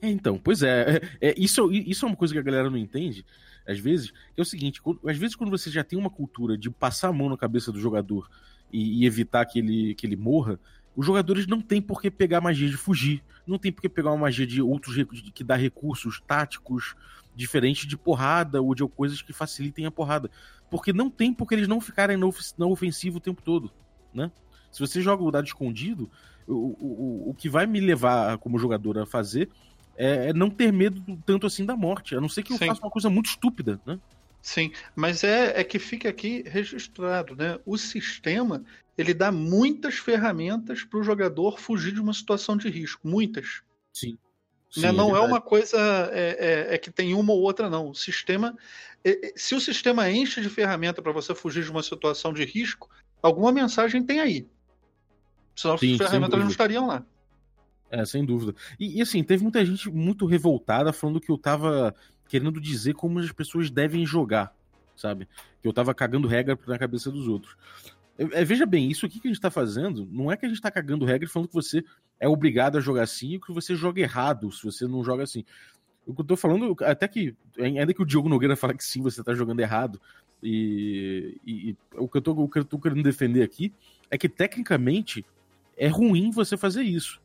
É, 0.00 0.08
então, 0.08 0.38
pois 0.38 0.62
é. 0.62 1.02
é, 1.20 1.28
é 1.28 1.34
isso, 1.36 1.70
isso 1.70 2.06
é 2.06 2.08
uma 2.08 2.16
coisa 2.16 2.32
que 2.32 2.40
a 2.40 2.42
galera 2.42 2.70
não 2.70 2.78
entende 2.78 3.26
às 3.66 3.78
vezes, 3.78 4.12
é 4.36 4.42
o 4.42 4.44
seguinte, 4.44 4.80
às 5.06 5.16
vezes 5.16 5.34
quando 5.34 5.50
você 5.50 5.70
já 5.70 5.82
tem 5.82 5.98
uma 5.98 6.10
cultura 6.10 6.56
de 6.56 6.70
passar 6.70 7.08
a 7.08 7.12
mão 7.12 7.28
na 7.28 7.36
cabeça 7.36 7.72
do 7.72 7.80
jogador 7.80 8.28
e, 8.74 9.02
e, 9.02 9.06
evitar 9.06 9.44
que 9.46 9.60
ele, 9.60 9.94
que 9.94 10.04
ele 10.04 10.16
morra, 10.16 10.58
os 10.96 11.06
jogadores 11.06 11.46
não 11.46 11.60
têm 11.60 11.80
por 11.80 12.02
que 12.02 12.10
pegar 12.10 12.40
magia 12.40 12.68
de 12.68 12.76
fugir, 12.76 13.22
não 13.46 13.56
tem 13.56 13.70
por 13.70 13.80
que 13.80 13.88
pegar 13.88 14.10
uma 14.10 14.22
magia 14.22 14.46
de 14.46 14.60
outros 14.60 14.96
que 15.32 15.44
dá 15.44 15.54
recursos 15.54 16.20
táticos 16.26 16.96
diferentes 17.36 17.86
de 17.86 17.96
porrada 17.96 18.60
ou 18.60 18.74
de 18.74 18.86
coisas 18.88 19.22
que 19.22 19.32
facilitem 19.32 19.86
a 19.86 19.90
porrada, 19.90 20.28
porque 20.70 20.92
não 20.92 21.08
tem 21.08 21.32
porque 21.32 21.54
eles 21.54 21.68
não 21.68 21.80
ficarem 21.80 22.16
no, 22.16 22.34
no 22.58 22.70
ofensivo 22.70 23.18
o 23.18 23.20
tempo 23.20 23.42
todo, 23.42 23.70
né? 24.12 24.30
Se 24.72 24.80
você 24.80 25.00
joga 25.00 25.22
o 25.22 25.30
dado 25.30 25.46
escondido, 25.46 26.10
o, 26.46 26.52
o, 26.52 27.30
o 27.30 27.34
que 27.34 27.48
vai 27.48 27.64
me 27.64 27.78
levar 27.78 28.38
como 28.38 28.58
jogador 28.58 28.98
a 28.98 29.06
fazer 29.06 29.48
é, 29.96 30.30
é 30.30 30.32
não 30.32 30.50
ter 30.50 30.72
medo 30.72 31.00
tanto 31.24 31.46
assim 31.46 31.64
da 31.64 31.76
morte, 31.76 32.16
a 32.16 32.20
não 32.20 32.28
ser 32.28 32.42
que 32.42 32.52
eu 32.52 32.58
Sim. 32.58 32.66
faça 32.66 32.80
uma 32.80 32.90
coisa 32.90 33.08
muito 33.08 33.26
estúpida, 33.26 33.80
né? 33.86 34.00
Sim, 34.44 34.72
mas 34.94 35.24
é, 35.24 35.58
é 35.58 35.64
que 35.64 35.78
fica 35.78 36.10
aqui 36.10 36.44
registrado, 36.46 37.34
né? 37.34 37.58
O 37.64 37.78
sistema 37.78 38.62
ele 38.96 39.14
dá 39.14 39.32
muitas 39.32 39.94
ferramentas 39.94 40.84
para 40.84 41.00
o 41.00 41.02
jogador 41.02 41.58
fugir 41.58 41.94
de 41.94 42.00
uma 42.00 42.12
situação 42.12 42.54
de 42.54 42.68
risco, 42.68 43.08
muitas. 43.08 43.62
Sim. 43.90 44.18
Sim 44.68 44.82
né? 44.82 44.92
Não 44.92 45.16
é, 45.16 45.18
é 45.18 45.22
uma 45.22 45.40
coisa 45.40 45.78
é, 46.12 46.36
é, 46.68 46.74
é, 46.74 46.78
que 46.78 46.90
tem 46.90 47.14
uma 47.14 47.32
ou 47.32 47.40
outra, 47.40 47.70
não. 47.70 47.88
O 47.88 47.94
sistema, 47.94 48.54
é, 49.02 49.28
é, 49.28 49.32
se 49.34 49.54
o 49.54 49.60
sistema 49.60 50.10
enche 50.10 50.42
de 50.42 50.50
ferramenta 50.50 51.00
para 51.00 51.10
você 51.10 51.34
fugir 51.34 51.64
de 51.64 51.70
uma 51.70 51.82
situação 51.82 52.30
de 52.30 52.44
risco, 52.44 52.90
alguma 53.22 53.50
mensagem 53.50 54.02
tem 54.02 54.20
aí. 54.20 54.46
Senão 55.56 55.78
Sim, 55.78 55.92
as 55.92 55.96
ferramentas 55.96 56.38
não 56.38 56.48
estariam 56.48 56.86
lá. 56.86 57.02
É, 57.90 58.04
sem 58.04 58.22
dúvida. 58.26 58.54
E, 58.78 58.98
e, 58.98 59.00
assim, 59.02 59.24
teve 59.24 59.42
muita 59.42 59.64
gente 59.64 59.88
muito 59.88 60.26
revoltada 60.26 60.92
falando 60.92 61.18
que 61.18 61.30
eu 61.30 61.38
tava 61.38 61.94
querendo 62.28 62.60
dizer 62.60 62.94
como 62.94 63.18
as 63.18 63.32
pessoas 63.32 63.70
devem 63.70 64.04
jogar, 64.06 64.54
sabe? 64.96 65.28
Que 65.60 65.68
eu 65.68 65.72
tava 65.72 65.94
cagando 65.94 66.28
regra 66.28 66.58
na 66.66 66.78
cabeça 66.78 67.10
dos 67.10 67.28
outros. 67.28 67.56
É, 68.16 68.44
veja 68.44 68.64
bem, 68.64 68.90
isso 68.90 69.04
aqui 69.06 69.18
que 69.18 69.28
a 69.28 69.30
gente 69.30 69.40
tá 69.40 69.50
fazendo, 69.50 70.08
não 70.10 70.30
é 70.30 70.36
que 70.36 70.46
a 70.46 70.48
gente 70.48 70.60
tá 70.60 70.70
cagando 70.70 71.04
regra 71.04 71.28
falando 71.28 71.48
que 71.48 71.54
você 71.54 71.84
é 72.20 72.28
obrigado 72.28 72.78
a 72.78 72.80
jogar 72.80 73.02
assim 73.02 73.34
ou 73.34 73.40
que 73.40 73.52
você 73.52 73.74
joga 73.74 74.00
errado 74.00 74.52
se 74.52 74.62
você 74.62 74.86
não 74.86 75.02
joga 75.02 75.24
assim. 75.24 75.44
O 76.06 76.14
que 76.14 76.20
eu 76.20 76.24
tô 76.24 76.36
falando, 76.36 76.76
até 76.82 77.08
que, 77.08 77.34
ainda 77.58 77.92
que 77.92 78.02
o 78.02 78.06
Diogo 78.06 78.28
Nogueira 78.28 78.56
fale 78.56 78.74
que 78.74 78.84
sim, 78.84 79.02
você 79.02 79.22
tá 79.22 79.34
jogando 79.34 79.60
errado, 79.60 80.00
e, 80.42 81.40
e, 81.44 81.70
e 81.70 81.76
o, 81.96 82.06
que 82.06 82.18
eu 82.18 82.22
tô, 82.22 82.32
o 82.32 82.48
que 82.48 82.58
eu 82.58 82.64
tô 82.64 82.78
querendo 82.78 83.02
defender 83.02 83.42
aqui 83.42 83.72
é 84.10 84.18
que 84.18 84.28
tecnicamente 84.28 85.24
é 85.76 85.88
ruim 85.88 86.30
você 86.30 86.56
fazer 86.56 86.82
isso 86.82 87.20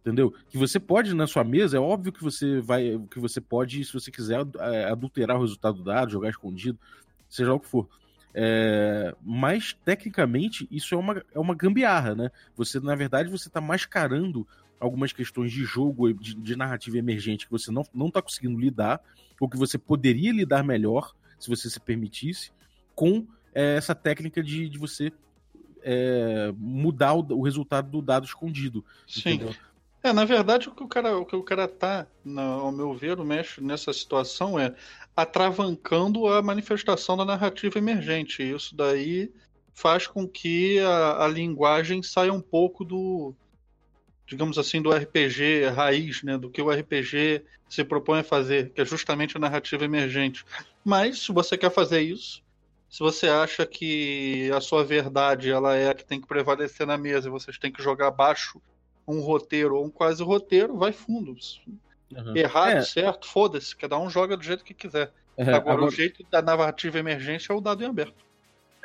entendeu? 0.00 0.34
Que 0.48 0.58
você 0.58 0.80
pode 0.80 1.14
na 1.14 1.26
sua 1.26 1.44
mesa, 1.44 1.76
é 1.76 1.80
óbvio 1.80 2.12
que 2.12 2.22
você 2.22 2.60
vai, 2.60 3.00
que 3.10 3.18
você 3.18 3.40
pode, 3.40 3.84
se 3.84 3.92
você 3.92 4.10
quiser, 4.10 4.46
é, 4.58 4.84
adulterar 4.84 5.36
o 5.36 5.42
resultado 5.42 5.78
do 5.78 5.84
dado, 5.84 6.10
jogar 6.10 6.30
escondido, 6.30 6.78
seja 7.28 7.52
o 7.52 7.60
que 7.60 7.66
for. 7.66 7.88
É, 8.32 9.14
mas 9.22 9.76
tecnicamente 9.84 10.66
isso 10.70 10.94
é 10.94 10.98
uma, 10.98 11.22
é 11.34 11.38
uma 11.38 11.54
gambiarra, 11.54 12.14
né? 12.14 12.30
Você, 12.56 12.78
na 12.78 12.94
verdade, 12.94 13.28
você 13.28 13.48
está 13.48 13.60
mascarando 13.60 14.46
algumas 14.78 15.12
questões 15.12 15.52
de 15.52 15.64
jogo, 15.64 16.12
de, 16.14 16.34
de, 16.34 16.56
narrativa 16.56 16.96
emergente 16.96 17.44
que 17.44 17.52
você 17.52 17.70
não, 17.70 17.84
não 17.92 18.10
tá 18.10 18.22
conseguindo 18.22 18.58
lidar, 18.58 19.00
ou 19.38 19.48
que 19.48 19.56
você 19.56 19.76
poderia 19.76 20.32
lidar 20.32 20.62
melhor, 20.62 21.12
se 21.38 21.48
você 21.48 21.68
se 21.68 21.80
permitisse, 21.80 22.50
com 22.94 23.26
é, 23.54 23.76
essa 23.76 23.94
técnica 23.94 24.42
de, 24.42 24.68
de 24.68 24.78
você 24.78 25.12
é, 25.82 26.52
mudar 26.56 27.14
o, 27.14 27.26
o, 27.34 27.42
resultado 27.42 27.90
do 27.90 28.00
dado 28.00 28.24
escondido. 28.24 28.84
Sim. 29.06 29.20
Entendeu? 29.34 29.54
É, 30.02 30.12
na 30.12 30.24
verdade, 30.24 30.68
o 30.68 30.74
que 30.74 30.82
o 30.82 30.88
cara, 30.88 31.18
o 31.18 31.26
que 31.26 31.36
o 31.36 31.42
cara 31.42 31.68
tá, 31.68 32.06
na, 32.24 32.42
ao 32.42 32.72
meu 32.72 32.94
ver, 32.94 33.20
o 33.20 33.24
mestre 33.24 33.62
nessa 33.62 33.92
situação 33.92 34.58
é 34.58 34.74
atravancando 35.14 36.26
a 36.26 36.40
manifestação 36.40 37.16
da 37.16 37.24
narrativa 37.24 37.78
emergente. 37.78 38.42
Isso 38.42 38.74
daí 38.74 39.30
faz 39.74 40.06
com 40.06 40.26
que 40.26 40.78
a, 40.80 41.24
a 41.24 41.28
linguagem 41.28 42.02
saia 42.02 42.32
um 42.32 42.40
pouco 42.40 42.82
do, 42.82 43.34
digamos 44.26 44.56
assim, 44.56 44.80
do 44.80 44.90
RPG 44.90 45.66
raiz, 45.74 46.22
né, 46.22 46.38
do 46.38 46.50
que 46.50 46.62
o 46.62 46.70
RPG 46.70 47.44
se 47.68 47.84
propõe 47.84 48.20
a 48.20 48.24
fazer, 48.24 48.70
que 48.70 48.80
é 48.80 48.84
justamente 48.84 49.36
a 49.36 49.40
narrativa 49.40 49.84
emergente. 49.84 50.44
Mas 50.82 51.20
se 51.20 51.32
você 51.32 51.58
quer 51.58 51.70
fazer 51.70 52.00
isso, 52.00 52.42
se 52.88 53.00
você 53.00 53.28
acha 53.28 53.66
que 53.66 54.50
a 54.52 54.60
sua 54.60 54.82
verdade 54.82 55.50
ela 55.50 55.76
é 55.76 55.90
a 55.90 55.94
que 55.94 56.04
tem 56.04 56.20
que 56.20 56.26
prevalecer 56.26 56.86
na 56.86 56.96
mesa 56.96 57.28
e 57.28 57.30
vocês 57.30 57.58
têm 57.58 57.70
que 57.70 57.82
jogar 57.82 58.08
abaixo 58.08 58.60
um 59.06 59.20
roteiro 59.20 59.76
ou 59.76 59.84
um 59.84 59.90
quase 59.90 60.22
roteiro, 60.22 60.76
vai 60.76 60.92
fundo. 60.92 61.36
Uhum. 62.14 62.36
Errado, 62.36 62.78
é. 62.78 62.82
certo, 62.82 63.26
foda-se. 63.26 63.76
Cada 63.76 63.98
um 63.98 64.10
joga 64.10 64.36
do 64.36 64.42
jeito 64.42 64.64
que 64.64 64.74
quiser. 64.74 65.12
É, 65.36 65.42
agora, 65.42 65.58
agora, 65.58 65.84
o 65.84 65.90
jeito 65.90 66.24
da 66.30 66.42
narrativa 66.42 66.98
emergente 66.98 67.50
é 67.50 67.54
o 67.54 67.60
dado 67.60 67.82
em 67.82 67.86
aberto. 67.86 68.24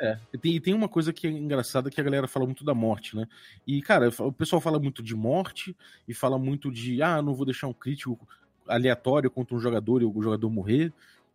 É, 0.00 0.18
e 0.32 0.38
tem, 0.38 0.60
tem 0.60 0.74
uma 0.74 0.88
coisa 0.88 1.12
que 1.12 1.26
é 1.26 1.30
engraçada 1.30 1.90
que 1.90 2.00
a 2.00 2.04
galera 2.04 2.28
fala 2.28 2.44
muito 2.44 2.64
da 2.64 2.74
morte, 2.74 3.16
né? 3.16 3.26
E, 3.66 3.80
cara, 3.80 4.10
o 4.18 4.32
pessoal 4.32 4.60
fala 4.60 4.78
muito 4.78 5.02
de 5.02 5.14
morte 5.14 5.74
e 6.06 6.12
fala 6.12 6.38
muito 6.38 6.70
de, 6.70 7.02
ah, 7.02 7.22
não 7.22 7.34
vou 7.34 7.46
deixar 7.46 7.66
um 7.66 7.72
crítico 7.72 8.18
aleatório 8.68 9.30
contra 9.30 9.56
um 9.56 9.60
jogador 9.60 10.02
e 10.02 10.04
o 10.04 10.22
jogador 10.22 10.50
morrer. 10.50 10.92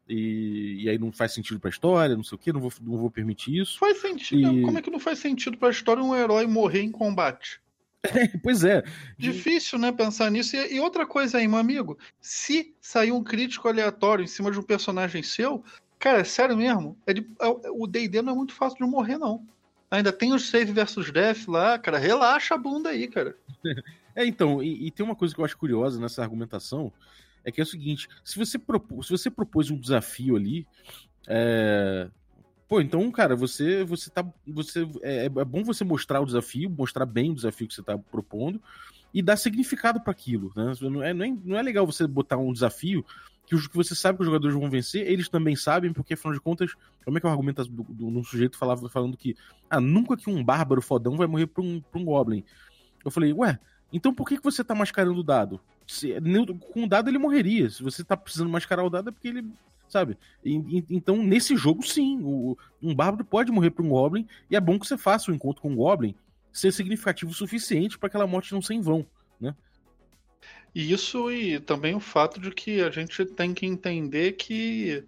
E, 0.07 0.83
e, 0.83 0.89
aí 0.89 0.97
não 0.97 1.11
faz 1.11 1.31
sentido 1.31 1.59
pra 1.59 1.69
história, 1.69 2.15
não 2.15 2.23
sei 2.23 2.35
o 2.35 2.39
que, 2.39 2.51
não 2.51 2.59
vou, 2.59 2.71
não 2.81 2.97
vou 2.97 3.09
permitir 3.09 3.57
isso. 3.57 3.79
Faz 3.79 4.00
sentido. 4.00 4.57
E... 4.57 4.61
Como 4.61 4.77
é 4.77 4.81
que 4.81 4.91
não 4.91 5.00
faz 5.00 5.19
sentido 5.19 5.57
pra 5.57 5.69
história 5.69 6.03
um 6.03 6.15
herói 6.15 6.45
morrer 6.45 6.81
em 6.81 6.91
combate? 6.91 7.61
pois 8.43 8.63
é. 8.63 8.84
Difícil, 9.17 9.77
né, 9.77 9.91
pensar 9.91 10.29
nisso. 10.31 10.55
E, 10.55 10.75
e, 10.75 10.79
outra 10.79 11.05
coisa 11.05 11.38
aí, 11.38 11.48
meu 11.48 11.58
amigo, 11.58 11.98
se 12.20 12.74
sair 12.81 13.12
um 13.12 13.24
crítico 13.24 13.67
aleatório 13.67 14.24
em 14.24 14.27
cima 14.27 14.51
de 14.51 14.60
um 14.60 14.63
personagem 14.63 15.22
seu, 15.22 15.63
cara, 16.00 16.20
é 16.20 16.24
sério 16.24 16.58
mesmo, 16.58 16.98
é 17.05 17.13
de, 17.13 17.22
é, 17.39 17.48
o 17.72 17.86
D&D 17.86 18.22
não 18.22 18.34
é 18.34 18.36
muito 18.36 18.53
fácil 18.53 18.84
de 18.84 18.91
morrer, 18.91 19.17
não. 19.17 19.46
Ainda 19.89 20.12
tem 20.12 20.34
os 20.34 20.50
save 20.50 20.72
versus 20.72 21.12
death 21.12 21.48
lá, 21.48 21.77
cara, 21.77 21.98
relaxa 21.98 22.55
a 22.55 22.58
bunda 22.58 22.89
aí, 22.89 23.08
cara. 23.08 23.36
é, 24.15 24.25
então, 24.25 24.63
e, 24.63 24.88
e, 24.88 24.91
tem 24.91 25.05
uma 25.05 25.15
coisa 25.15 25.34
que 25.34 25.39
eu 25.39 25.46
acho 25.46 25.58
curiosa 25.58 26.00
nessa 26.00 26.24
argumentação, 26.24 26.91
é 27.43 27.51
que 27.51 27.60
é 27.60 27.63
o 27.63 27.67
seguinte, 27.67 28.08
se 28.24 28.38
você, 28.38 28.58
propô, 28.58 29.03
se 29.03 29.10
você 29.10 29.29
propôs 29.29 29.70
um 29.70 29.79
desafio 29.79 30.36
ali, 30.36 30.65
é, 31.27 32.10
Pô, 32.71 32.79
então, 32.79 33.11
cara, 33.11 33.35
você 33.35 33.83
você 33.83 34.09
tá 34.09 34.25
você 34.47 34.87
é, 35.01 35.25
é, 35.25 35.29
bom 35.29 35.61
você 35.61 35.83
mostrar 35.83 36.21
o 36.21 36.25
desafio, 36.25 36.69
mostrar 36.69 37.05
bem 37.05 37.29
o 37.29 37.35
desafio 37.35 37.67
que 37.67 37.73
você 37.73 37.83
tá 37.83 37.97
propondo 37.97 38.61
e 39.13 39.21
dar 39.21 39.35
significado 39.35 39.99
para 39.99 40.11
aquilo, 40.11 40.53
né? 40.55 40.73
Não 40.79 41.03
é, 41.03 41.13
não 41.13 41.25
é, 41.25 41.37
não 41.43 41.57
é 41.57 41.61
legal 41.61 41.85
você 41.85 42.07
botar 42.07 42.37
um 42.37 42.53
desafio 42.53 43.05
que, 43.45 43.57
que 43.67 43.75
você 43.75 43.93
sabe 43.93 44.17
que 44.17 44.21
os 44.21 44.25
jogadores 44.25 44.55
vão 44.55 44.69
vencer, 44.69 45.05
eles 45.05 45.27
também 45.27 45.53
sabem, 45.53 45.91
porque 45.91 46.13
afinal 46.13 46.33
de 46.33 46.39
contas, 46.39 46.73
como 47.03 47.17
é 47.17 47.19
que 47.19 47.27
é 47.27 47.29
o 47.29 47.33
argumento 47.33 47.61
do, 47.65 47.83
do, 47.83 48.09
do 48.09 48.23
sujeito 48.23 48.57
falava 48.57 48.87
falando 48.87 49.17
que 49.17 49.35
ah, 49.69 49.81
nunca 49.81 50.15
que 50.15 50.29
um 50.29 50.41
bárbaro 50.41 50.81
fodão 50.81 51.17
vai 51.17 51.27
morrer 51.27 51.47
pra 51.47 51.61
um, 51.61 51.81
pra 51.81 51.99
um 51.99 52.05
goblin. 52.05 52.41
Eu 53.03 53.11
falei, 53.11 53.33
ué, 53.33 53.59
então 53.91 54.13
por 54.13 54.25
que, 54.25 54.37
que 54.37 54.43
você 54.45 54.63
tá 54.63 54.73
mascarando 54.73 55.19
o 55.19 55.23
dado? 55.23 55.59
Se, 55.85 56.15
com 56.71 56.85
o 56.85 56.87
dado 56.87 57.09
ele 57.09 57.17
morreria. 57.17 57.69
Se 57.69 57.83
você 57.83 58.01
tá 58.01 58.15
precisando 58.15 58.49
mascarar 58.49 58.85
o 58.85 58.89
dado 58.89 59.09
é 59.09 59.11
porque 59.11 59.27
ele 59.27 59.45
sabe? 59.91 60.17
E, 60.43 60.55
e, 60.55 60.86
então, 60.89 61.21
nesse 61.21 61.55
jogo, 61.55 61.86
sim, 61.86 62.19
o, 62.24 62.57
um 62.81 62.95
bárbaro 62.95 63.25
pode 63.25 63.51
morrer 63.51 63.71
para 63.71 63.83
um 63.83 63.89
Goblin, 63.89 64.25
e 64.50 64.55
é 64.55 64.60
bom 64.60 64.79
que 64.79 64.88
você 64.88 64.98
faça 64.98 65.29
o 65.29 65.33
um 65.33 65.36
encontro 65.36 65.62
com 65.62 65.71
um 65.71 65.75
Goblin 65.75 66.15
ser 66.51 66.71
significativo 66.71 67.31
o 67.31 67.36
suficiente 67.36 67.98
para 67.98 68.07
aquela 68.07 68.27
morte 68.27 68.53
não 68.53 68.62
ser 68.62 68.74
em 68.74 68.81
vão, 68.81 69.05
né? 69.39 69.55
E 70.74 70.91
isso 70.91 71.29
e 71.31 71.60
também 71.60 71.93
o 71.93 72.00
fato 72.00 72.39
de 72.39 72.51
que 72.51 72.81
a 72.81 72.89
gente 72.89 73.25
tem 73.25 73.53
que 73.53 73.65
entender 73.65 74.33
que 74.33 75.03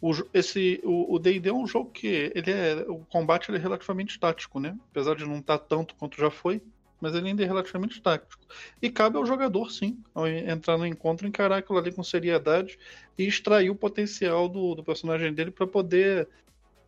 o, 0.00 0.12
esse, 0.32 0.80
o 0.84 1.18
D&D 1.18 1.48
é 1.48 1.52
um 1.52 1.66
jogo 1.66 1.90
que 1.90 2.32
ele 2.34 2.50
é, 2.50 2.84
o 2.88 2.98
combate 3.06 3.50
ele 3.50 3.58
é 3.58 3.60
relativamente 3.60 4.18
tático, 4.18 4.58
né? 4.58 4.76
Apesar 4.90 5.14
de 5.14 5.24
não 5.24 5.38
estar 5.38 5.58
tá 5.58 5.64
tanto 5.66 5.94
quanto 5.94 6.18
já 6.18 6.30
foi, 6.30 6.62
mas 7.04 7.14
ele 7.14 7.28
ainda 7.28 7.42
é 7.42 7.46
relativamente 7.46 8.00
tático. 8.00 8.42
E 8.80 8.88
cabe 8.88 9.18
ao 9.18 9.26
jogador, 9.26 9.70
sim, 9.70 10.02
ao 10.14 10.26
entrar 10.26 10.78
no 10.78 10.86
encontro, 10.86 11.26
encarar 11.26 11.58
aquilo 11.58 11.76
ali 11.76 11.92
com 11.92 12.02
seriedade 12.02 12.78
e 13.18 13.24
extrair 13.26 13.68
o 13.68 13.74
potencial 13.74 14.48
do, 14.48 14.74
do 14.74 14.82
personagem 14.82 15.34
dele 15.34 15.50
para 15.50 15.66
poder 15.66 16.26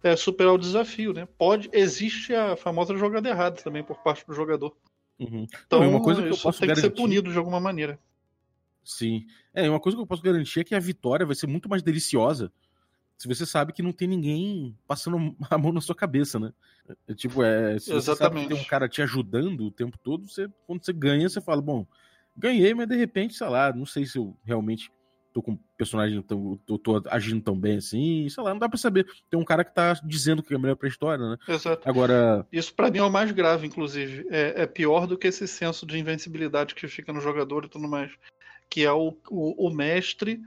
é, 0.02 0.16
superar 0.16 0.54
o 0.54 0.58
desafio, 0.58 1.12
né? 1.12 1.28
Pode, 1.36 1.68
existe 1.70 2.34
a 2.34 2.56
famosa 2.56 2.96
jogada 2.96 3.28
errada 3.28 3.56
também 3.56 3.84
por 3.84 3.98
parte 3.98 4.26
do 4.26 4.32
jogador. 4.32 4.74
Uhum. 5.18 5.46
Então, 5.66 5.82
é 5.82 5.86
uma 5.86 6.02
coisa 6.02 6.22
que 6.22 6.28
eu 6.28 6.38
posso 6.38 6.58
tem 6.58 6.68
garantir... 6.68 6.88
que 6.88 6.96
ser 6.96 7.02
punido 7.02 7.30
de 7.30 7.36
alguma 7.36 7.60
maneira. 7.60 7.98
Sim. 8.82 9.26
É, 9.52 9.68
uma 9.68 9.80
coisa 9.80 9.98
que 9.98 10.02
eu 10.02 10.06
posso 10.06 10.22
garantir 10.22 10.60
é 10.60 10.64
que 10.64 10.74
a 10.74 10.80
vitória 10.80 11.26
vai 11.26 11.34
ser 11.34 11.46
muito 11.46 11.68
mais 11.68 11.82
deliciosa 11.82 12.50
se 13.18 13.26
você 13.26 13.46
sabe 13.46 13.72
que 13.72 13.82
não 13.82 13.92
tem 13.92 14.06
ninguém 14.08 14.76
passando 14.86 15.34
a 15.50 15.58
mão 15.58 15.72
na 15.72 15.80
sua 15.80 15.94
cabeça, 15.94 16.38
né? 16.38 16.52
É, 17.08 17.14
tipo, 17.14 17.42
é, 17.42 17.78
se 17.78 17.92
você 17.92 18.14
sabe 18.14 18.42
que 18.42 18.48
tem 18.48 18.56
um 18.56 18.64
cara 18.64 18.88
te 18.88 19.02
ajudando 19.02 19.66
o 19.66 19.70
tempo 19.70 19.98
todo, 19.98 20.28
você, 20.28 20.48
quando 20.66 20.84
você 20.84 20.92
ganha, 20.92 21.28
você 21.28 21.40
fala, 21.40 21.60
bom, 21.60 21.86
ganhei, 22.36 22.74
mas 22.74 22.86
de 22.86 22.96
repente, 22.96 23.34
sei 23.34 23.48
lá, 23.48 23.72
não 23.72 23.86
sei 23.86 24.06
se 24.06 24.18
eu 24.18 24.36
realmente 24.44 24.90
tô 25.32 25.42
com 25.42 25.52
um 25.52 25.58
personagem 25.76 26.22
tão, 26.22 26.58
tô, 26.64 26.78
tô 26.78 27.02
agindo 27.10 27.42
tão 27.42 27.58
bem 27.58 27.76
assim, 27.76 28.26
sei 28.28 28.42
lá, 28.42 28.50
não 28.50 28.58
dá 28.58 28.68
pra 28.68 28.78
saber. 28.78 29.06
Tem 29.28 29.38
um 29.38 29.44
cara 29.44 29.64
que 29.64 29.74
tá 29.74 29.92
dizendo 30.02 30.42
que 30.42 30.54
é 30.54 30.58
melhor 30.58 30.76
pra 30.76 30.88
história, 30.88 31.28
né? 31.28 31.36
Exato. 31.46 31.86
Agora. 31.86 32.46
Isso 32.50 32.72
para 32.72 32.90
mim 32.90 32.98
é 32.98 33.02
o 33.02 33.10
mais 33.10 33.30
grave, 33.32 33.66
inclusive. 33.66 34.26
É, 34.30 34.62
é, 34.62 34.66
pior 34.66 35.06
do 35.06 35.18
que 35.18 35.26
esse 35.26 35.46
senso 35.46 35.84
de 35.84 35.98
invencibilidade 35.98 36.74
que 36.74 36.88
fica 36.88 37.12
no 37.12 37.20
jogador 37.20 37.66
e 37.66 37.68
tudo 37.68 37.86
mais. 37.86 38.12
Que 38.70 38.84
é 38.84 38.92
o, 38.92 39.14
o, 39.28 39.66
o 39.66 39.70
mestre 39.70 40.40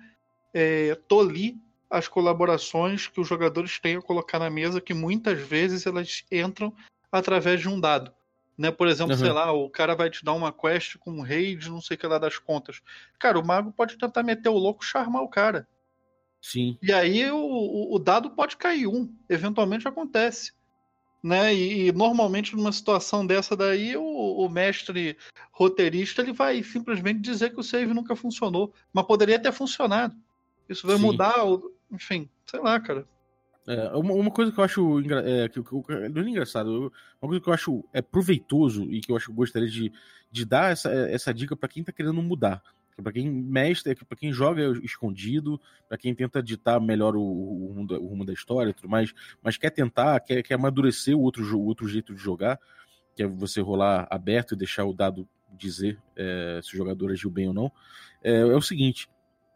é, 0.53 0.95
tolir 1.07 1.55
as 1.89 2.07
colaborações 2.07 3.07
que 3.07 3.19
os 3.19 3.27
jogadores 3.27 3.79
têm 3.79 3.97
a 3.97 4.01
colocar 4.01 4.37
na 4.39 4.49
mesa, 4.49 4.79
que 4.79 4.93
muitas 4.93 5.39
vezes 5.39 5.85
elas 5.85 6.23
entram 6.31 6.73
através 7.11 7.59
de 7.59 7.67
um 7.67 7.79
dado. 7.79 8.13
Né? 8.57 8.71
Por 8.71 8.87
exemplo, 8.87 9.13
uhum. 9.13 9.19
sei 9.19 9.31
lá, 9.31 9.51
o 9.51 9.69
cara 9.69 9.95
vai 9.95 10.09
te 10.09 10.23
dar 10.23 10.33
uma 10.33 10.51
quest 10.51 10.97
com 10.97 11.11
um 11.11 11.21
raid, 11.21 11.69
não 11.69 11.81
sei 11.81 11.95
o 11.95 11.97
que 11.97 12.05
lá 12.05 12.17
das 12.19 12.37
contas. 12.37 12.81
Cara, 13.17 13.39
o 13.39 13.45
mago 13.45 13.71
pode 13.71 13.97
tentar 13.97 14.21
meter 14.21 14.49
o 14.49 14.57
louco 14.57 14.83
charmar 14.83 15.23
o 15.23 15.29
cara. 15.29 15.65
Sim. 16.41 16.77
E 16.81 16.91
aí 16.91 17.29
o, 17.31 17.93
o 17.93 17.97
dado 17.97 18.31
pode 18.31 18.57
cair 18.57 18.85
um. 18.85 19.13
Eventualmente 19.29 19.87
acontece. 19.87 20.53
Né? 21.23 21.53
E, 21.53 21.87
e 21.87 21.91
normalmente 21.91 22.55
numa 22.55 22.71
situação 22.71 23.25
dessa 23.25 23.55
daí, 23.55 23.95
o, 23.95 24.03
o, 24.03 24.49
mestre 24.49 25.17
roteirista 25.51 26.21
ele 26.21 26.31
vai 26.31 26.63
simplesmente 26.63 27.19
dizer 27.19 27.51
que 27.51 27.59
o 27.59 27.63
save 27.63 27.93
nunca 27.93 28.15
funcionou. 28.15 28.73
Mas 28.93 29.05
poderia 29.05 29.39
ter 29.39 29.51
funcionado. 29.51 30.15
Isso 30.67 30.85
vai 30.85 30.97
Sim. 30.97 31.01
mudar 31.03 31.45
o, 31.45 31.73
enfim, 31.91 32.29
sei 32.45 32.59
lá, 32.59 32.79
cara. 32.79 33.05
É, 33.67 33.95
uma, 33.95 34.13
uma, 34.13 34.31
coisa 34.31 34.51
que 34.51 34.59
eu 34.59 34.63
acho 34.63 34.99
é, 34.99 35.47
que, 35.47 35.61
que, 35.61 36.09
não 36.09 36.21
é 36.23 36.29
engraçado, 36.29 36.91
uma 37.21 37.29
coisa 37.29 37.39
que 37.39 37.49
eu 37.49 37.53
acho 37.53 37.85
é 37.93 38.01
proveitoso 38.01 38.91
e 38.91 38.99
que 38.99 39.11
eu 39.11 39.15
acho 39.15 39.27
que 39.27 39.31
eu 39.31 39.35
gostaria 39.35 39.69
de, 39.69 39.91
de 40.31 40.45
dar 40.45 40.71
essa, 40.71 40.89
essa 40.91 41.31
dica 41.31 41.55
para 41.55 41.69
quem 41.69 41.83
tá 41.83 41.91
querendo 41.91 42.21
mudar. 42.21 42.63
Para 43.01 43.13
quem 43.13 43.29
mestre, 43.29 43.95
para 43.95 44.17
quem 44.17 44.33
joga 44.33 44.61
escondido, 44.83 45.61
para 45.87 45.97
quem 45.97 46.13
tenta 46.13 46.43
ditar 46.43 46.81
melhor 46.81 47.15
o, 47.15 47.21
o, 47.21 47.67
rumo 47.67 47.87
da, 47.87 47.99
o, 47.99 48.07
rumo 48.07 48.25
da, 48.25 48.33
história 48.33 48.71
e 48.71 48.73
tudo 48.73 48.89
mais, 48.89 49.13
mas 49.41 49.55
quer 49.55 49.69
tentar, 49.69 50.19
quer, 50.19 50.41
quer 50.43 50.55
amadurecer 50.55 51.15
o 51.15 51.21
outro, 51.21 51.43
o 51.57 51.65
outro 51.65 51.87
jeito 51.87 52.13
de 52.13 52.21
jogar, 52.21 52.59
que 53.15 53.23
é 53.23 53.27
você 53.27 53.61
rolar 53.61 54.07
aberto 54.09 54.53
e 54.53 54.57
deixar 54.57 54.83
o 54.85 54.93
dado 54.93 55.27
dizer 55.57 55.97
é, 56.15 56.59
se 56.63 56.73
o 56.73 56.77
jogador 56.77 57.11
agiu 57.11 57.29
bem 57.29 57.47
ou 57.47 57.53
não, 57.53 57.71
é, 58.23 58.39
é 58.39 58.55
o 58.55 58.61
seguinte: 58.61 59.07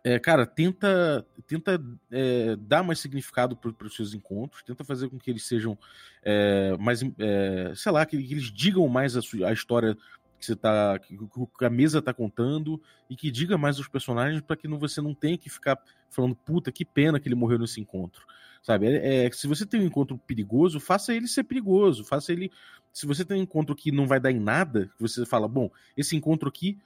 é, 0.03 0.19
cara, 0.19 0.45
tenta, 0.45 1.25
tenta 1.47 1.81
é, 2.11 2.57
dar 2.57 2.83
mais 2.83 2.99
significado 2.99 3.55
para 3.55 3.87
os 3.87 3.95
seus 3.95 4.13
encontros, 4.13 4.61
tenta 4.61 4.83
fazer 4.83 5.09
com 5.09 5.17
que 5.17 5.31
eles 5.31 5.47
sejam 5.47 5.77
é, 6.21 6.75
mais, 6.77 7.01
é, 7.17 7.71
sei 7.73 7.91
lá, 7.91 8.05
que, 8.05 8.21
que, 8.21 8.33
eles 8.33 8.51
digam 8.51 8.85
mais 8.89 9.15
a, 9.15 9.21
a 9.47 9.53
história 9.53 9.97
que 10.37 10.45
você 10.45 10.57
tá, 10.57 10.99
que, 10.99 11.17
que 11.17 11.65
a 11.65 11.69
mesa 11.69 12.01
tá 12.01 12.13
contando 12.13 12.81
e 13.09 13.15
que 13.15 13.31
diga 13.31 13.57
mais 13.57 13.79
os 13.79 13.87
personagens 13.87 14.41
para 14.41 14.57
que 14.57 14.67
não, 14.67 14.77
você 14.77 14.99
não 14.99 15.13
tenha 15.13 15.37
que 15.37 15.49
ficar 15.49 15.79
falando 16.09 16.35
puta 16.35 16.69
que 16.69 16.83
pena 16.83 17.17
que 17.17 17.29
ele 17.29 17.35
morreu 17.35 17.57
nesse 17.57 17.79
encontro, 17.79 18.25
sabe? 18.61 18.87
É, 18.87 19.25
é, 19.25 19.31
se 19.31 19.47
você 19.47 19.65
tem 19.65 19.79
um 19.79 19.85
encontro 19.85 20.17
perigoso, 20.17 20.81
faça 20.81 21.13
ele 21.13 21.29
ser 21.29 21.45
perigoso, 21.45 22.03
faça 22.03 22.33
ele. 22.33 22.51
Se 22.91 23.07
você 23.07 23.23
tem 23.23 23.39
um 23.39 23.43
encontro 23.43 23.73
que 23.73 23.89
não 23.89 24.05
vai 24.05 24.19
dar 24.19 24.31
em 24.31 24.39
nada, 24.39 24.91
você 24.99 25.25
fala, 25.25 25.47
bom, 25.47 25.71
esse 25.95 26.13
encontro 26.15 26.49
aqui 26.49 26.77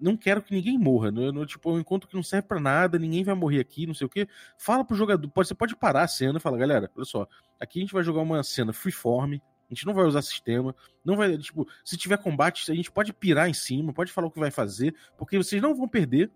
não 0.00 0.16
quero 0.16 0.42
que 0.42 0.54
ninguém 0.54 0.78
morra. 0.78 1.10
Né? 1.10 1.30
No, 1.30 1.44
tipo, 1.46 1.70
é 1.70 1.72
um 1.74 1.80
encontro 1.80 2.08
que 2.08 2.14
não 2.14 2.22
serve 2.22 2.48
para 2.48 2.60
nada, 2.60 2.98
ninguém 2.98 3.22
vai 3.22 3.34
morrer 3.34 3.60
aqui, 3.60 3.86
não 3.86 3.94
sei 3.94 4.06
o 4.06 4.10
quê. 4.10 4.28
Fala 4.58 4.84
pro 4.84 4.96
jogador, 4.96 5.28
pode, 5.28 5.48
você 5.48 5.54
pode 5.54 5.76
parar 5.76 6.02
a 6.02 6.08
cena 6.08 6.38
e 6.38 6.40
falar, 6.40 6.58
galera, 6.58 6.90
olha 6.96 7.04
só, 7.04 7.26
aqui 7.58 7.78
a 7.78 7.82
gente 7.82 7.92
vai 7.92 8.02
jogar 8.02 8.20
uma 8.22 8.42
cena 8.42 8.72
freeform, 8.72 9.34
a 9.34 9.74
gente 9.74 9.86
não 9.86 9.94
vai 9.94 10.04
usar 10.04 10.22
sistema, 10.22 10.74
não 11.04 11.16
vai, 11.16 11.36
tipo, 11.38 11.66
se 11.84 11.96
tiver 11.96 12.18
combate, 12.18 12.70
a 12.70 12.74
gente 12.74 12.90
pode 12.90 13.12
pirar 13.12 13.48
em 13.48 13.54
cima, 13.54 13.92
pode 13.92 14.12
falar 14.12 14.26
o 14.26 14.30
que 14.30 14.40
vai 14.40 14.50
fazer, 14.50 14.94
porque 15.16 15.36
vocês 15.36 15.62
não 15.62 15.74
vão 15.74 15.86
perder, 15.86 16.30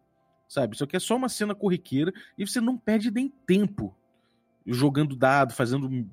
sabe? 0.49 0.75
Isso 0.75 0.85
aqui 0.85 0.97
é 0.97 1.01
só 1.01 1.17
uma 1.17 1.29
cena 1.29 1.55
corriqueira 1.55 2.13
e 2.39 2.47
você 2.47 2.61
não 2.61 2.79
perde 2.79 3.11
nem 3.11 3.29
tempo 3.47 3.95
jogando 4.67 5.17
dado, 5.17 5.53
fazendo 5.53 6.09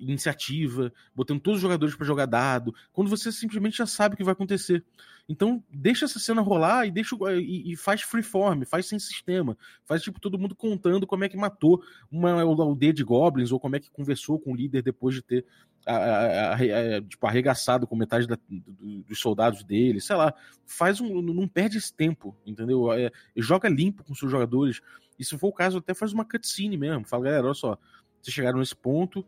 iniciativa, 0.00 0.92
botando 1.14 1.40
todos 1.40 1.58
os 1.58 1.62
jogadores 1.62 1.94
para 1.94 2.06
jogar 2.06 2.26
dado, 2.26 2.74
quando 2.92 3.08
você 3.08 3.30
simplesmente 3.30 3.78
já 3.78 3.86
sabe 3.86 4.14
o 4.14 4.16
que 4.16 4.24
vai 4.24 4.32
acontecer. 4.32 4.84
Então, 5.28 5.62
deixa 5.70 6.06
essa 6.06 6.18
cena 6.18 6.40
rolar 6.40 6.86
e 6.86 6.90
deixa 6.90 7.14
e, 7.38 7.72
e 7.72 7.76
faz 7.76 8.02
freeform, 8.02 8.64
faz 8.64 8.86
sem 8.86 8.98
sistema, 8.98 9.56
faz 9.84 10.02
tipo 10.02 10.18
todo 10.18 10.38
mundo 10.38 10.56
contando 10.56 11.06
como 11.06 11.22
é 11.22 11.28
que 11.28 11.36
matou 11.36 11.82
uma 12.10 12.42
aldeia 12.42 12.92
de 12.92 13.04
goblins 13.04 13.52
ou 13.52 13.60
como 13.60 13.76
é 13.76 13.80
que 13.80 13.90
conversou 13.90 14.40
com 14.40 14.52
o 14.52 14.56
líder 14.56 14.82
depois 14.82 15.14
de 15.14 15.22
ter 15.22 15.46
a, 15.86 15.94
a, 15.94 16.54
a, 16.54 17.02
tipo, 17.02 17.26
arregaçado 17.26 17.86
com 17.86 17.94
metade 17.94 18.26
da, 18.26 18.36
do, 18.48 19.02
dos 19.04 19.20
soldados 19.20 19.62
dele, 19.62 20.00
sei 20.00 20.16
lá, 20.16 20.34
faz 20.66 21.00
um, 21.00 21.22
não 21.22 21.46
perde 21.46 21.78
esse 21.78 21.94
tempo, 21.94 22.36
entendeu? 22.44 22.92
É, 22.92 23.10
joga 23.36 23.68
limpo 23.68 24.04
com 24.04 24.14
seus 24.14 24.30
jogadores. 24.30 24.80
E 25.18 25.24
se 25.24 25.36
for 25.38 25.48
o 25.48 25.52
caso, 25.52 25.78
até 25.78 25.94
faz 25.94 26.12
uma 26.12 26.24
cutscene 26.24 26.76
mesmo. 26.76 27.06
Fala, 27.06 27.24
galera, 27.24 27.44
olha 27.44 27.54
só, 27.54 27.78
vocês 28.20 28.34
chegaram 28.34 28.58
nesse 28.58 28.76
ponto, 28.76 29.24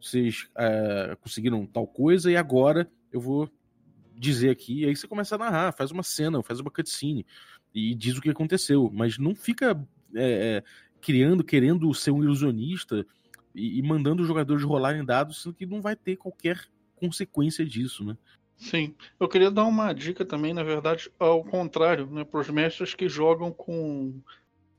vocês 0.00 0.48
é, 0.56 1.16
conseguiram 1.20 1.66
tal 1.66 1.86
coisa 1.86 2.30
e 2.30 2.36
agora 2.36 2.90
eu 3.12 3.20
vou 3.20 3.50
dizer 4.14 4.50
aqui. 4.50 4.80
E 4.80 4.86
aí 4.86 4.96
você 4.96 5.06
começa 5.06 5.34
a 5.34 5.38
narrar, 5.38 5.72
faz 5.72 5.90
uma 5.90 6.02
cena, 6.02 6.42
faz 6.42 6.60
uma 6.60 6.70
cutscene 6.70 7.26
e 7.74 7.94
diz 7.94 8.16
o 8.16 8.20
que 8.20 8.30
aconteceu, 8.30 8.90
mas 8.92 9.18
não 9.18 9.34
fica 9.34 9.80
é, 10.14 10.56
é 10.58 10.64
criando, 11.00 11.42
querendo 11.42 11.92
ser 11.94 12.10
um 12.10 12.22
ilusionista 12.22 13.06
e, 13.54 13.78
e 13.78 13.82
mandando 13.82 14.22
os 14.22 14.28
jogadores 14.28 14.62
rolarem 14.62 15.04
dados, 15.04 15.42
sendo 15.42 15.54
que 15.54 15.66
não 15.66 15.80
vai 15.80 15.96
ter 15.96 16.16
qualquer 16.16 16.60
consequência 16.96 17.64
disso, 17.64 18.04
né? 18.04 18.16
Sim, 18.56 18.94
eu 19.18 19.26
queria 19.26 19.50
dar 19.50 19.64
uma 19.64 19.90
dica 19.94 20.22
também, 20.22 20.52
na 20.52 20.62
verdade, 20.62 21.10
ao 21.18 21.42
contrário, 21.42 22.06
né, 22.10 22.24
para 22.24 22.40
os 22.40 22.50
mestres 22.50 22.94
que 22.94 23.08
jogam 23.08 23.50
com 23.50 24.20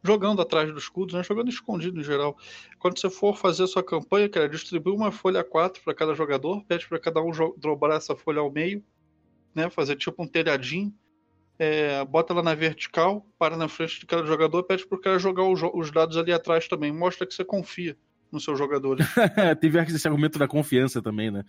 jogando 0.04 0.42
atrás 0.42 0.72
dos 0.74 0.84
escudos, 0.84 1.14
né, 1.14 1.24
jogando 1.24 1.50
escondido 1.50 2.00
em 2.00 2.04
geral. 2.04 2.38
Quando 2.80 3.00
você 3.00 3.10
for 3.10 3.38
fazer 3.38 3.64
a 3.64 3.68
sua 3.68 3.84
campanha, 3.84 4.28
cara, 4.30 4.50
distribui 4.50 4.94
uma 4.94 5.12
folha 5.12 5.44
4 5.44 5.84
para 5.84 5.94
cada 5.94 6.14
jogador, 6.14 6.64
pede 6.66 6.88
para 6.88 7.00
cada 7.00 7.22
um 7.22 7.32
dobrar 7.58 7.98
essa 7.98 8.16
folha 8.16 8.40
ao 8.40 8.52
meio, 8.52 8.84
né, 9.54 9.70
fazer 9.70 9.96
tipo 9.96 10.24
um 10.24 10.28
telhadinho, 10.28 10.94
é, 11.60 12.04
bota 12.06 12.34
ela 12.34 12.42
na 12.42 12.56
vertical, 12.56 13.26
para 13.38 13.56
na 13.56 13.68
frente 13.68 14.00
de 14.00 14.06
cada 14.06 14.26
jogador, 14.26 14.64
pede 14.64 14.88
para 14.88 14.98
o 14.98 15.02
cara 15.02 15.20
jogar 15.20 15.44
os 15.44 15.92
dados 15.92 16.18
ali 16.18 16.34
atrás 16.34 16.68
também, 16.68 16.92
mostra 16.92 17.28
que 17.28 17.34
você 17.34 17.46
confia 17.46 17.96
nos 18.32 18.44
seus 18.44 18.58
jogadores. 18.58 19.06
Teve 19.60 19.80
esse 19.80 20.08
argumento 20.08 20.40
da 20.40 20.48
confiança 20.48 21.02
também, 21.02 21.30
né? 21.30 21.44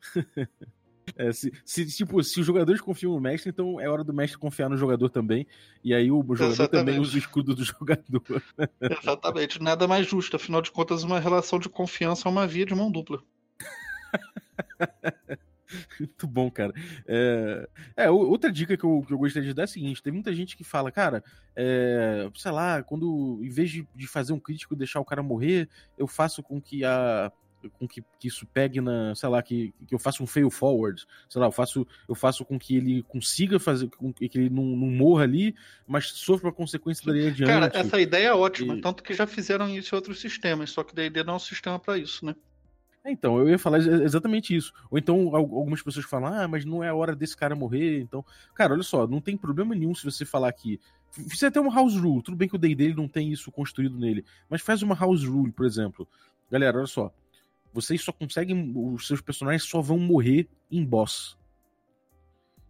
É, 1.18 1.32
se, 1.32 1.52
se, 1.64 1.84
tipo, 1.84 2.22
se 2.22 2.38
os 2.38 2.46
jogadores 2.46 2.80
confiam 2.80 3.12
no 3.12 3.20
mestre, 3.20 3.50
então 3.50 3.80
é 3.80 3.88
hora 3.88 4.04
do 4.04 4.14
mestre 4.14 4.38
confiar 4.38 4.70
no 4.70 4.76
jogador 4.76 5.10
também. 5.10 5.44
E 5.82 5.92
aí 5.92 6.12
o 6.12 6.22
jogador 6.22 6.52
Exatamente. 6.52 6.86
também 6.86 7.00
usa 7.00 7.16
o 7.16 7.18
escudo 7.18 7.56
do 7.56 7.64
jogador. 7.66 8.42
Exatamente, 8.80 9.60
nada 9.60 9.88
mais 9.88 10.06
justo. 10.06 10.36
Afinal 10.36 10.62
de 10.62 10.70
contas, 10.70 11.02
uma 11.02 11.18
relação 11.18 11.58
de 11.58 11.68
confiança 11.68 12.28
é 12.28 12.30
uma 12.30 12.46
via 12.46 12.64
de 12.64 12.72
mão 12.72 12.88
dupla. 12.88 13.20
Muito 15.98 16.26
bom, 16.26 16.50
cara. 16.50 16.72
É, 17.06 17.68
é, 17.96 18.10
outra 18.10 18.50
dica 18.50 18.76
que 18.76 18.84
eu, 18.84 19.04
que 19.06 19.12
eu 19.12 19.18
gostaria 19.18 19.48
de 19.48 19.54
dar 19.54 19.62
é 19.62 19.64
a 19.64 19.68
seguinte: 19.68 20.02
tem 20.02 20.12
muita 20.12 20.34
gente 20.34 20.56
que 20.56 20.64
fala, 20.64 20.90
cara, 20.90 21.22
é, 21.54 22.30
sei 22.34 22.52
lá, 22.52 22.82
quando 22.82 23.40
em 23.42 23.50
vez 23.50 23.70
de, 23.70 23.86
de 23.94 24.06
fazer 24.06 24.32
um 24.32 24.40
crítico 24.40 24.74
e 24.74 24.78
deixar 24.78 25.00
o 25.00 25.04
cara 25.04 25.22
morrer, 25.22 25.68
eu 25.98 26.06
faço 26.06 26.42
com 26.42 26.60
que 26.60 26.84
a, 26.84 27.30
com 27.78 27.86
que, 27.86 28.02
que 28.18 28.28
isso 28.28 28.46
pegue 28.46 28.80
na, 28.80 29.14
sei 29.14 29.28
lá, 29.28 29.42
que, 29.42 29.72
que 29.86 29.94
eu 29.94 29.98
faça 29.98 30.22
um 30.22 30.26
fail 30.26 30.50
forward, 30.50 31.04
sei 31.28 31.40
lá, 31.40 31.46
eu 31.46 31.52
faço, 31.52 31.86
eu 32.08 32.14
faço 32.14 32.44
com 32.44 32.58
que 32.58 32.76
ele 32.76 33.02
consiga 33.04 33.58
fazer, 33.58 33.88
com 33.88 34.12
que 34.12 34.30
ele 34.34 34.50
não, 34.50 34.64
não 34.64 34.88
morra 34.88 35.24
ali, 35.24 35.54
mas 35.86 36.08
sofra 36.08 36.50
a 36.50 36.52
consequência 36.52 37.04
dali 37.06 37.26
adiante. 37.26 37.48
Cara, 37.48 37.70
essa 37.72 38.00
ideia 38.00 38.28
é 38.28 38.34
ótima, 38.34 38.76
e... 38.76 38.80
tanto 38.80 39.02
que 39.02 39.14
já 39.14 39.26
fizeram 39.26 39.68
isso 39.68 39.94
em 39.94 39.96
outros 39.96 40.20
sistemas, 40.20 40.70
só 40.70 40.82
que 40.82 40.94
D&D 40.94 41.24
não 41.24 41.34
é 41.34 41.36
um 41.36 41.40
sistema 41.40 41.78
para 41.78 41.98
isso, 41.98 42.24
né? 42.24 42.34
É, 43.08 43.12
então, 43.12 43.38
eu 43.38 43.48
ia 43.48 43.58
falar 43.58 43.78
exatamente 43.78 44.54
isso. 44.54 44.72
Ou 44.90 44.98
então 44.98 45.34
algumas 45.34 45.82
pessoas 45.82 46.04
falam, 46.04 46.32
ah, 46.32 46.46
mas 46.46 46.64
não 46.64 46.84
é 46.84 46.88
a 46.88 46.94
hora 46.94 47.16
desse 47.16 47.36
cara 47.36 47.56
morrer. 47.56 48.00
Então, 48.00 48.24
cara, 48.54 48.74
olha 48.74 48.82
só, 48.82 49.06
não 49.06 49.20
tem 49.20 49.36
problema 49.36 49.74
nenhum 49.74 49.94
se 49.94 50.04
você 50.04 50.24
falar 50.24 50.52
que. 50.52 50.78
Fiz 51.10 51.42
até 51.42 51.58
uma 51.58 51.74
house 51.74 51.96
rule. 51.96 52.22
Tudo 52.22 52.36
bem 52.36 52.48
que 52.48 52.56
o 52.56 52.58
day 52.58 52.74
dele 52.74 52.94
não 52.94 53.08
tem 53.08 53.32
isso 53.32 53.50
construído 53.50 53.98
nele. 53.98 54.24
Mas 54.48 54.60
faz 54.60 54.82
uma 54.82 54.94
house 54.94 55.24
rule, 55.24 55.50
por 55.50 55.64
exemplo. 55.64 56.06
Galera, 56.50 56.78
olha 56.78 56.86
só. 56.86 57.10
Vocês 57.72 58.02
só 58.02 58.12
conseguem. 58.12 58.72
Os 58.74 59.06
seus 59.06 59.20
personagens 59.20 59.64
só 59.64 59.80
vão 59.80 59.98
morrer 59.98 60.48
em 60.70 60.84
boss. 60.84 61.36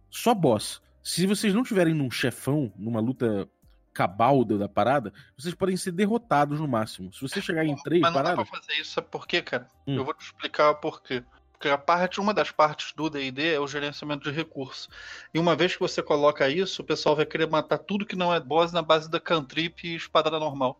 Só 0.09 0.33
boss. 0.33 0.81
Se 1.01 1.25
vocês 1.25 1.53
não 1.53 1.63
tiverem 1.63 1.93
num 1.93 2.11
chefão, 2.11 2.71
numa 2.77 2.99
luta 2.99 3.49
cabal 3.93 4.45
da 4.45 4.69
parada, 4.69 5.13
vocês 5.37 5.53
podem 5.53 5.75
ser 5.75 5.91
derrotados 5.91 6.59
no 6.59 6.67
máximo. 6.67 7.11
Se 7.11 7.21
você 7.21 7.41
chegar 7.41 7.65
em 7.65 7.75
três 7.75 8.01
Mas 8.01 8.11
não 8.11 8.17
paradas... 8.21 8.37
dá 8.37 8.45
pra 8.45 8.59
fazer 8.59 8.79
isso, 8.79 8.91
sabe 8.91 9.07
por 9.09 9.27
quê, 9.27 9.41
cara? 9.41 9.67
Hum. 9.87 9.95
Eu 9.95 10.05
vou 10.05 10.13
te 10.13 10.23
explicar 10.23 10.75
por 10.75 11.01
quê. 11.01 11.23
Porque 11.51 11.67
a 11.67 11.77
parte, 11.77 12.21
uma 12.21 12.33
das 12.33 12.51
partes 12.51 12.93
do 12.93 13.09
D&D 13.09 13.55
é 13.55 13.59
o 13.59 13.67
gerenciamento 13.67 14.23
de 14.23 14.35
recursos. 14.35 14.89
E 15.33 15.39
uma 15.39 15.57
vez 15.57 15.73
que 15.73 15.79
você 15.81 16.01
coloca 16.01 16.47
isso, 16.47 16.81
o 16.81 16.85
pessoal 16.85 17.17
vai 17.17 17.25
querer 17.25 17.49
matar 17.49 17.77
tudo 17.77 18.05
que 18.05 18.15
não 18.15 18.33
é 18.33 18.39
boss 18.39 18.71
na 18.71 18.81
base 18.81 19.09
da 19.09 19.19
cantrip 19.19 19.85
e 19.85 19.95
espadada 19.95 20.39
normal. 20.39 20.79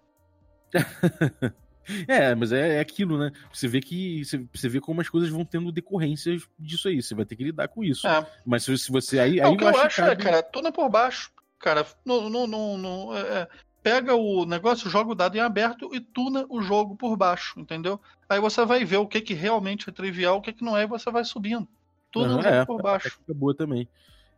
É, 2.08 2.36
mas 2.36 2.52
é, 2.52 2.78
é, 2.78 2.80
aquilo, 2.80 3.18
né? 3.18 3.32
Você 3.52 3.68
vê 3.68 3.82
que. 3.82 4.24
Você, 4.24 4.70
vê 4.70 4.80
como 4.80 5.02
as 5.02 5.10
coisas 5.10 5.30
vão 5.30 5.44
tendo 5.44 5.72
decorrências 5.72 6.48
disso 6.58 6.88
aí. 6.88 7.02
Você 7.02 7.16
vai 7.16 7.26
ter 7.26 7.36
que 7.36 7.44
lidar 7.44 7.68
com 7.68 7.84
isso. 7.84 8.08
É. 8.08 8.26
Mas 8.46 8.64
se, 8.64 8.78
se 8.78 8.92
você. 8.92 9.20
Aí, 9.20 9.40
é, 9.40 9.46
aí 9.46 9.52
o 9.52 9.58
que 9.58 9.64
eu 9.64 9.70
acho, 9.70 9.98
cabe... 9.98 10.12
é, 10.12 10.16
cara, 10.16 10.44
tona 10.44 10.72
por 10.72 10.90
baixo. 10.90 11.32
Cara, 11.60 11.86
não, 12.06 12.30
não, 12.30 12.48
não, 12.48 12.78
não 12.78 13.18
é, 13.18 13.22
é, 13.22 13.48
pega 13.84 14.16
o 14.16 14.46
negócio, 14.46 14.90
joga 14.90 15.12
o 15.12 15.16
dado 15.16 15.36
em 15.36 15.42
aberto 15.42 15.94
e 15.94 16.00
tuna 16.00 16.46
o 16.50 16.62
jogo 16.62 16.96
por 16.96 17.18
baixo, 17.18 17.60
entendeu? 17.60 18.00
Aí 18.30 18.40
você 18.40 18.64
vai 18.66 18.86
ver 18.86 18.98
o 18.98 19.08
que, 19.08 19.20
que 19.20 19.34
realmente 19.34 19.90
é 19.90 19.92
trivial, 19.92 20.38
o 20.38 20.42
que, 20.42 20.54
que 20.54 20.64
não 20.64 20.78
é, 20.78 20.84
e 20.84 20.88
você 20.88 21.12
vai 21.12 21.24
subindo. 21.24 21.68
Tuna 22.12 22.36
uhum, 22.36 22.42
é, 22.42 22.66
por 22.66 22.82
baixo. 22.82 23.20
É 23.30 23.34
boa 23.34 23.54
também. 23.54 23.88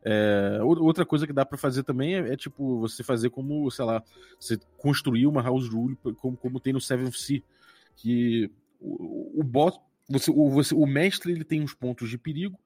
É, 0.03 0.59
outra 0.63 1.05
coisa 1.05 1.27
que 1.27 1.33
dá 1.33 1.45
para 1.45 1.57
fazer 1.57 1.83
também 1.83 2.15
é, 2.15 2.33
é, 2.33 2.35
tipo 2.35 2.79
você 2.79 3.03
fazer 3.03 3.29
como, 3.29 3.69
sei 3.69 3.85
lá, 3.85 4.03
você 4.39 4.59
construir 4.77 5.27
uma 5.27 5.41
house 5.41 5.69
rule 5.69 5.95
como, 6.17 6.35
como 6.35 6.59
tem 6.59 6.73
no 6.73 6.81
Seventh 6.81 7.13
Sea, 7.13 7.41
que 7.95 8.49
o, 8.79 9.41
o 9.41 9.43
boss, 9.43 9.79
você, 10.09 10.31
o, 10.31 10.49
você, 10.49 10.73
o 10.73 10.85
mestre 10.85 11.31
ele 11.31 11.43
tem 11.43 11.61
uns 11.61 11.73
pontos 11.73 12.09
de 12.09 12.17
perigo 12.17 12.59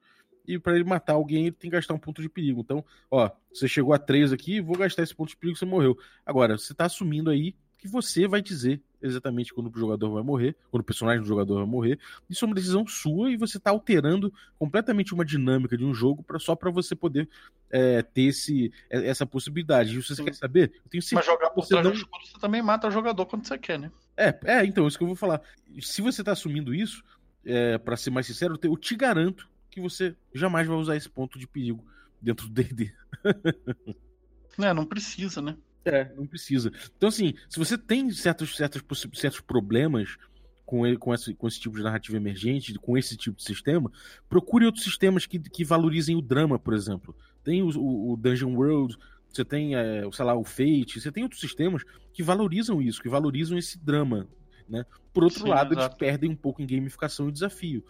e 0.48 0.58
para 0.58 0.74
ele 0.74 0.84
matar 0.84 1.14
alguém 1.14 1.46
ele 1.46 1.52
tem 1.52 1.70
que 1.70 1.76
gastar 1.76 1.92
um 1.92 1.98
ponto 1.98 2.22
de 2.22 2.28
perigo. 2.28 2.60
Então, 2.60 2.84
ó, 3.10 3.30
você 3.52 3.68
chegou 3.68 3.92
a 3.92 3.98
3 3.98 4.32
aqui, 4.32 4.60
vou 4.60 4.76
gastar 4.76 5.02
esse 5.02 5.14
ponto 5.14 5.28
de 5.28 5.36
perigo, 5.36 5.58
você 5.58 5.66
morreu. 5.66 5.98
Agora, 6.24 6.56
você 6.56 6.72
tá 6.72 6.86
assumindo 6.86 7.30
aí 7.30 7.54
que 7.86 7.92
você 7.92 8.26
vai 8.26 8.42
dizer 8.42 8.82
exatamente 9.00 9.54
quando 9.54 9.74
o 9.74 9.78
jogador 9.78 10.10
vai 10.10 10.22
morrer, 10.22 10.56
quando 10.70 10.82
o 10.82 10.84
personagem 10.84 11.22
do 11.22 11.28
jogador 11.28 11.56
vai 11.56 11.66
morrer. 11.66 11.98
Isso 12.28 12.44
é 12.44 12.48
uma 12.48 12.54
decisão 12.54 12.86
sua 12.86 13.30
e 13.30 13.36
você 13.36 13.56
está 13.56 13.70
alterando 13.70 14.32
completamente 14.58 15.14
uma 15.14 15.24
dinâmica 15.24 15.76
de 15.76 15.84
um 15.84 15.94
jogo 15.94 16.22
para 16.22 16.38
só 16.38 16.54
para 16.54 16.70
você 16.70 16.94
poder 16.94 17.28
é, 17.70 18.02
ter 18.02 18.22
esse, 18.22 18.72
é, 18.90 19.06
essa 19.08 19.24
possibilidade. 19.24 19.96
E 19.96 20.02
você 20.02 20.14
Sim. 20.14 20.24
quer 20.24 20.34
saber, 20.34 20.72
eu 20.84 20.90
tenho 20.90 21.02
certeza 21.02 21.16
Mas 21.16 21.26
jogar 21.26 21.50
por 21.50 21.64
você 21.64 21.80
não... 21.80 21.92
escuro, 21.92 22.26
você 22.26 22.38
também 22.38 22.62
mata 22.62 22.88
o 22.88 22.90
jogador 22.90 23.26
quando 23.26 23.46
você 23.46 23.56
quer, 23.56 23.78
né? 23.78 23.90
É, 24.16 24.38
é, 24.44 24.64
então, 24.64 24.86
isso 24.86 24.98
que 24.98 25.04
eu 25.04 25.08
vou 25.08 25.16
falar. 25.16 25.40
Se 25.80 26.02
você 26.02 26.22
está 26.22 26.32
assumindo 26.32 26.74
isso, 26.74 27.04
é, 27.44 27.78
para 27.78 27.96
ser 27.96 28.10
mais 28.10 28.26
sincero, 28.26 28.58
eu 28.62 28.76
te 28.76 28.96
garanto 28.96 29.48
que 29.70 29.80
você 29.80 30.16
jamais 30.34 30.66
vai 30.66 30.76
usar 30.76 30.96
esse 30.96 31.08
ponto 31.08 31.38
de 31.38 31.46
perigo 31.46 31.84
dentro 32.20 32.48
do 32.48 32.52
D&D. 32.52 32.92
é, 34.58 34.72
não 34.72 34.86
precisa, 34.86 35.42
né? 35.42 35.56
É, 35.86 36.12
não 36.16 36.26
precisa. 36.26 36.72
Então, 36.96 37.08
assim, 37.08 37.34
se 37.48 37.58
você 37.58 37.78
tem 37.78 38.10
certos, 38.10 38.56
certos, 38.56 38.82
certos 39.14 39.40
problemas 39.40 40.16
com, 40.64 40.84
ele, 40.84 40.98
com, 40.98 41.14
esse, 41.14 41.32
com 41.32 41.46
esse 41.46 41.60
tipo 41.60 41.76
de 41.76 41.82
narrativa 41.84 42.16
emergente, 42.16 42.74
com 42.74 42.98
esse 42.98 43.16
tipo 43.16 43.36
de 43.36 43.44
sistema, 43.44 43.90
procure 44.28 44.66
outros 44.66 44.84
sistemas 44.84 45.24
que, 45.24 45.38
que 45.38 45.64
valorizem 45.64 46.16
o 46.16 46.20
drama, 46.20 46.58
por 46.58 46.74
exemplo. 46.74 47.14
Tem 47.44 47.62
o, 47.62 47.68
o 47.68 48.16
Dungeon 48.16 48.52
World, 48.54 48.98
você 49.32 49.44
tem, 49.44 49.76
é, 49.76 50.02
sei 50.10 50.24
lá, 50.24 50.34
o 50.34 50.42
Fate, 50.42 51.00
você 51.00 51.12
tem 51.12 51.22
outros 51.22 51.40
sistemas 51.40 51.84
que 52.12 52.22
valorizam 52.22 52.82
isso, 52.82 53.00
que 53.00 53.08
valorizam 53.08 53.56
esse 53.56 53.78
drama. 53.78 54.26
Né? 54.68 54.84
Por 55.14 55.22
outro 55.22 55.40
Sim, 55.40 55.48
lado, 55.48 55.72
exato. 55.72 55.86
eles 55.86 55.98
perdem 55.98 56.30
um 56.30 56.36
pouco 56.36 56.60
em 56.60 56.66
gamificação 56.66 57.28
e 57.28 57.32
desafio. 57.32 57.84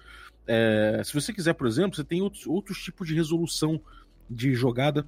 É, 0.46 1.00
se 1.02 1.14
você 1.14 1.32
quiser, 1.32 1.54
por 1.54 1.66
exemplo, 1.66 1.96
você 1.96 2.04
tem 2.04 2.20
outros, 2.20 2.46
outros 2.46 2.78
tipos 2.82 3.08
de 3.08 3.14
resolução 3.14 3.80
de 4.28 4.54
jogada, 4.54 5.06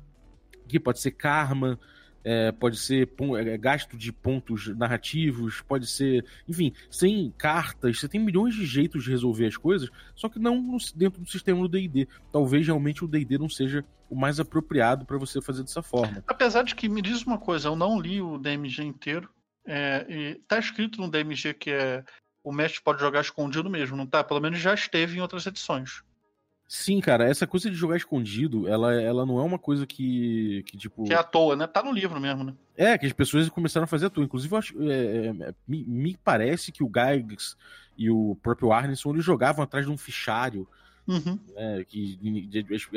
que 0.66 0.81
pode 0.81 1.01
ser 1.01 1.11
karma, 1.11 1.79
é, 2.24 2.52
pode 2.52 2.76
ser 2.76 3.09
é, 3.37 3.57
gasto 3.57 3.96
de 3.96 4.12
pontos 4.12 4.68
narrativos, 4.76 5.61
pode 5.61 5.87
ser, 5.87 6.24
enfim, 6.46 6.72
sem 6.90 7.33
cartas, 7.37 8.00
você 8.00 8.09
tem 8.09 8.20
milhões 8.20 8.54
de 8.54 8.66
jeitos 8.66 9.04
de 9.04 9.11
resolver 9.11 9.46
as 9.46 9.57
coisas, 9.57 9.88
só 10.14 10.28
que 10.28 10.38
não 10.38 10.76
dentro 10.94 11.20
do 11.20 11.28
sistema 11.28 11.61
do 11.61 11.68
D&D. 11.68 12.09
Talvez 12.33 12.66
realmente 12.66 13.04
o 13.04 13.09
D&D 13.09 13.38
não 13.38 13.48
seja 13.48 13.85
o 14.11 14.16
mais 14.16 14.40
apropriado 14.40 15.04
para 15.04 15.18
você 15.18 15.40
fazer 15.40 15.62
dessa 15.62 15.83
forma. 15.83 16.22
Apesar 16.26 16.62
de 16.62 16.74
que 16.74 16.88
me 16.88 17.02
diz 17.02 17.22
uma 17.22 17.38
coisa, 17.38 17.68
eu 17.68 17.76
não 17.76 18.00
li 18.00 18.20
o 18.20 18.38
DMG 18.38 18.83
inteiro, 18.83 19.28
é, 19.66 20.07
e 20.09 20.35
tá 20.48 20.59
escrito 20.59 21.00
no 21.00 21.11
DMG 21.11 21.52
que 21.54 21.70
é 21.70 22.02
o 22.42 22.52
mestre 22.52 22.83
pode 22.83 23.00
jogar 23.00 23.20
escondido 23.20 23.68
mesmo, 23.68 23.96
não 23.96 24.07
tá? 24.07 24.24
Pelo 24.24 24.40
menos 24.40 24.59
já 24.59 24.72
esteve 24.72 25.18
em 25.18 25.20
outras 25.20 25.44
edições. 25.44 26.02
Sim, 26.68 27.00
cara, 27.00 27.24
essa 27.24 27.46
coisa 27.46 27.70
de 27.70 27.76
jogar 27.76 27.96
escondido, 27.96 28.68
ela, 28.68 28.92
ela 28.92 29.24
não 29.24 29.38
é 29.38 29.42
uma 29.42 29.59
coisa 29.59 29.87
que, 29.87 30.62
que 30.66 30.76
tipo. 30.76 31.02
Que 31.04 31.14
é 31.14 31.16
à 31.16 31.22
toa, 31.22 31.57
né? 31.57 31.66
Tá 31.66 31.83
no 31.83 31.90
livro 31.90 32.20
mesmo, 32.20 32.44
né? 32.44 32.54
É, 32.76 32.98
que 32.98 33.07
as 33.07 33.12
pessoas 33.14 33.48
começaram 33.48 33.85
a 33.85 33.88
fazer 33.88 34.07
à 34.07 34.11
toa. 34.11 34.22
Inclusive, 34.22 34.52
eu 34.52 34.59
acho, 34.59 34.83
é, 34.83 35.28
é, 35.28 35.54
me, 35.66 35.83
me, 35.85 36.18
parece 36.22 36.70
que 36.70 36.85
o 36.85 36.87
Gygax 36.87 37.57
e 37.96 38.11
o 38.11 38.37
próprio 38.42 38.70
Arneson 38.70 39.14
eles 39.14 39.24
jogavam 39.24 39.64
atrás 39.64 39.87
de 39.87 39.90
um 39.90 39.96
fichário. 39.96 40.68
Uhum. 41.07 41.38
Né, 41.57 41.85
que 41.88 42.18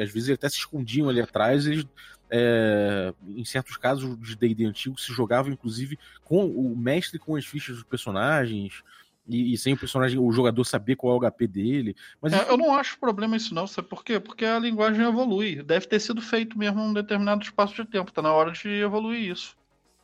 às 0.01 0.11
vezes 0.11 0.31
até 0.31 0.49
se 0.49 0.57
escondiam 0.57 1.07
ali 1.07 1.21
atrás. 1.21 1.65
Eles, 1.65 1.85
é, 2.29 3.13
em 3.25 3.45
certos 3.45 3.77
casos 3.77 4.19
de 4.19 4.35
D&D 4.35 4.65
antigo, 4.65 4.99
se 4.99 5.13
jogavam 5.13 5.49
inclusive 5.49 5.97
com 6.25 6.45
o 6.45 6.75
mestre 6.75 7.17
com 7.17 7.37
as 7.37 7.45
fichas 7.45 7.77
dos 7.77 7.85
personagens. 7.85 8.83
E, 9.31 9.53
e, 9.53 9.57
sem 9.57 9.73
o 9.73 9.77
personagem, 9.77 10.19
o 10.19 10.31
jogador 10.31 10.63
saber 10.65 10.97
qual 10.97 11.13
é 11.13 11.17
o 11.17 11.31
HP 11.31 11.47
dele. 11.47 11.95
Mas 12.21 12.33
é, 12.33 12.49
eu 12.49 12.57
não 12.57 12.75
acho 12.75 12.99
problema 12.99 13.37
isso, 13.37 13.55
não. 13.55 13.65
Sabe 13.65 13.87
por 13.87 14.03
quê? 14.03 14.19
Porque 14.19 14.43
a 14.43 14.59
linguagem 14.59 15.05
evolui. 15.05 15.63
Deve 15.63 15.87
ter 15.87 15.99
sido 15.99 16.21
feito 16.21 16.57
mesmo 16.57 16.81
em 16.81 16.89
um 16.89 16.93
determinado 16.93 17.41
espaço 17.41 17.73
de 17.75 17.85
tempo. 17.85 18.11
Tá 18.11 18.21
na 18.21 18.33
hora 18.33 18.51
de 18.51 18.67
evoluir 18.67 19.31
isso. 19.31 19.55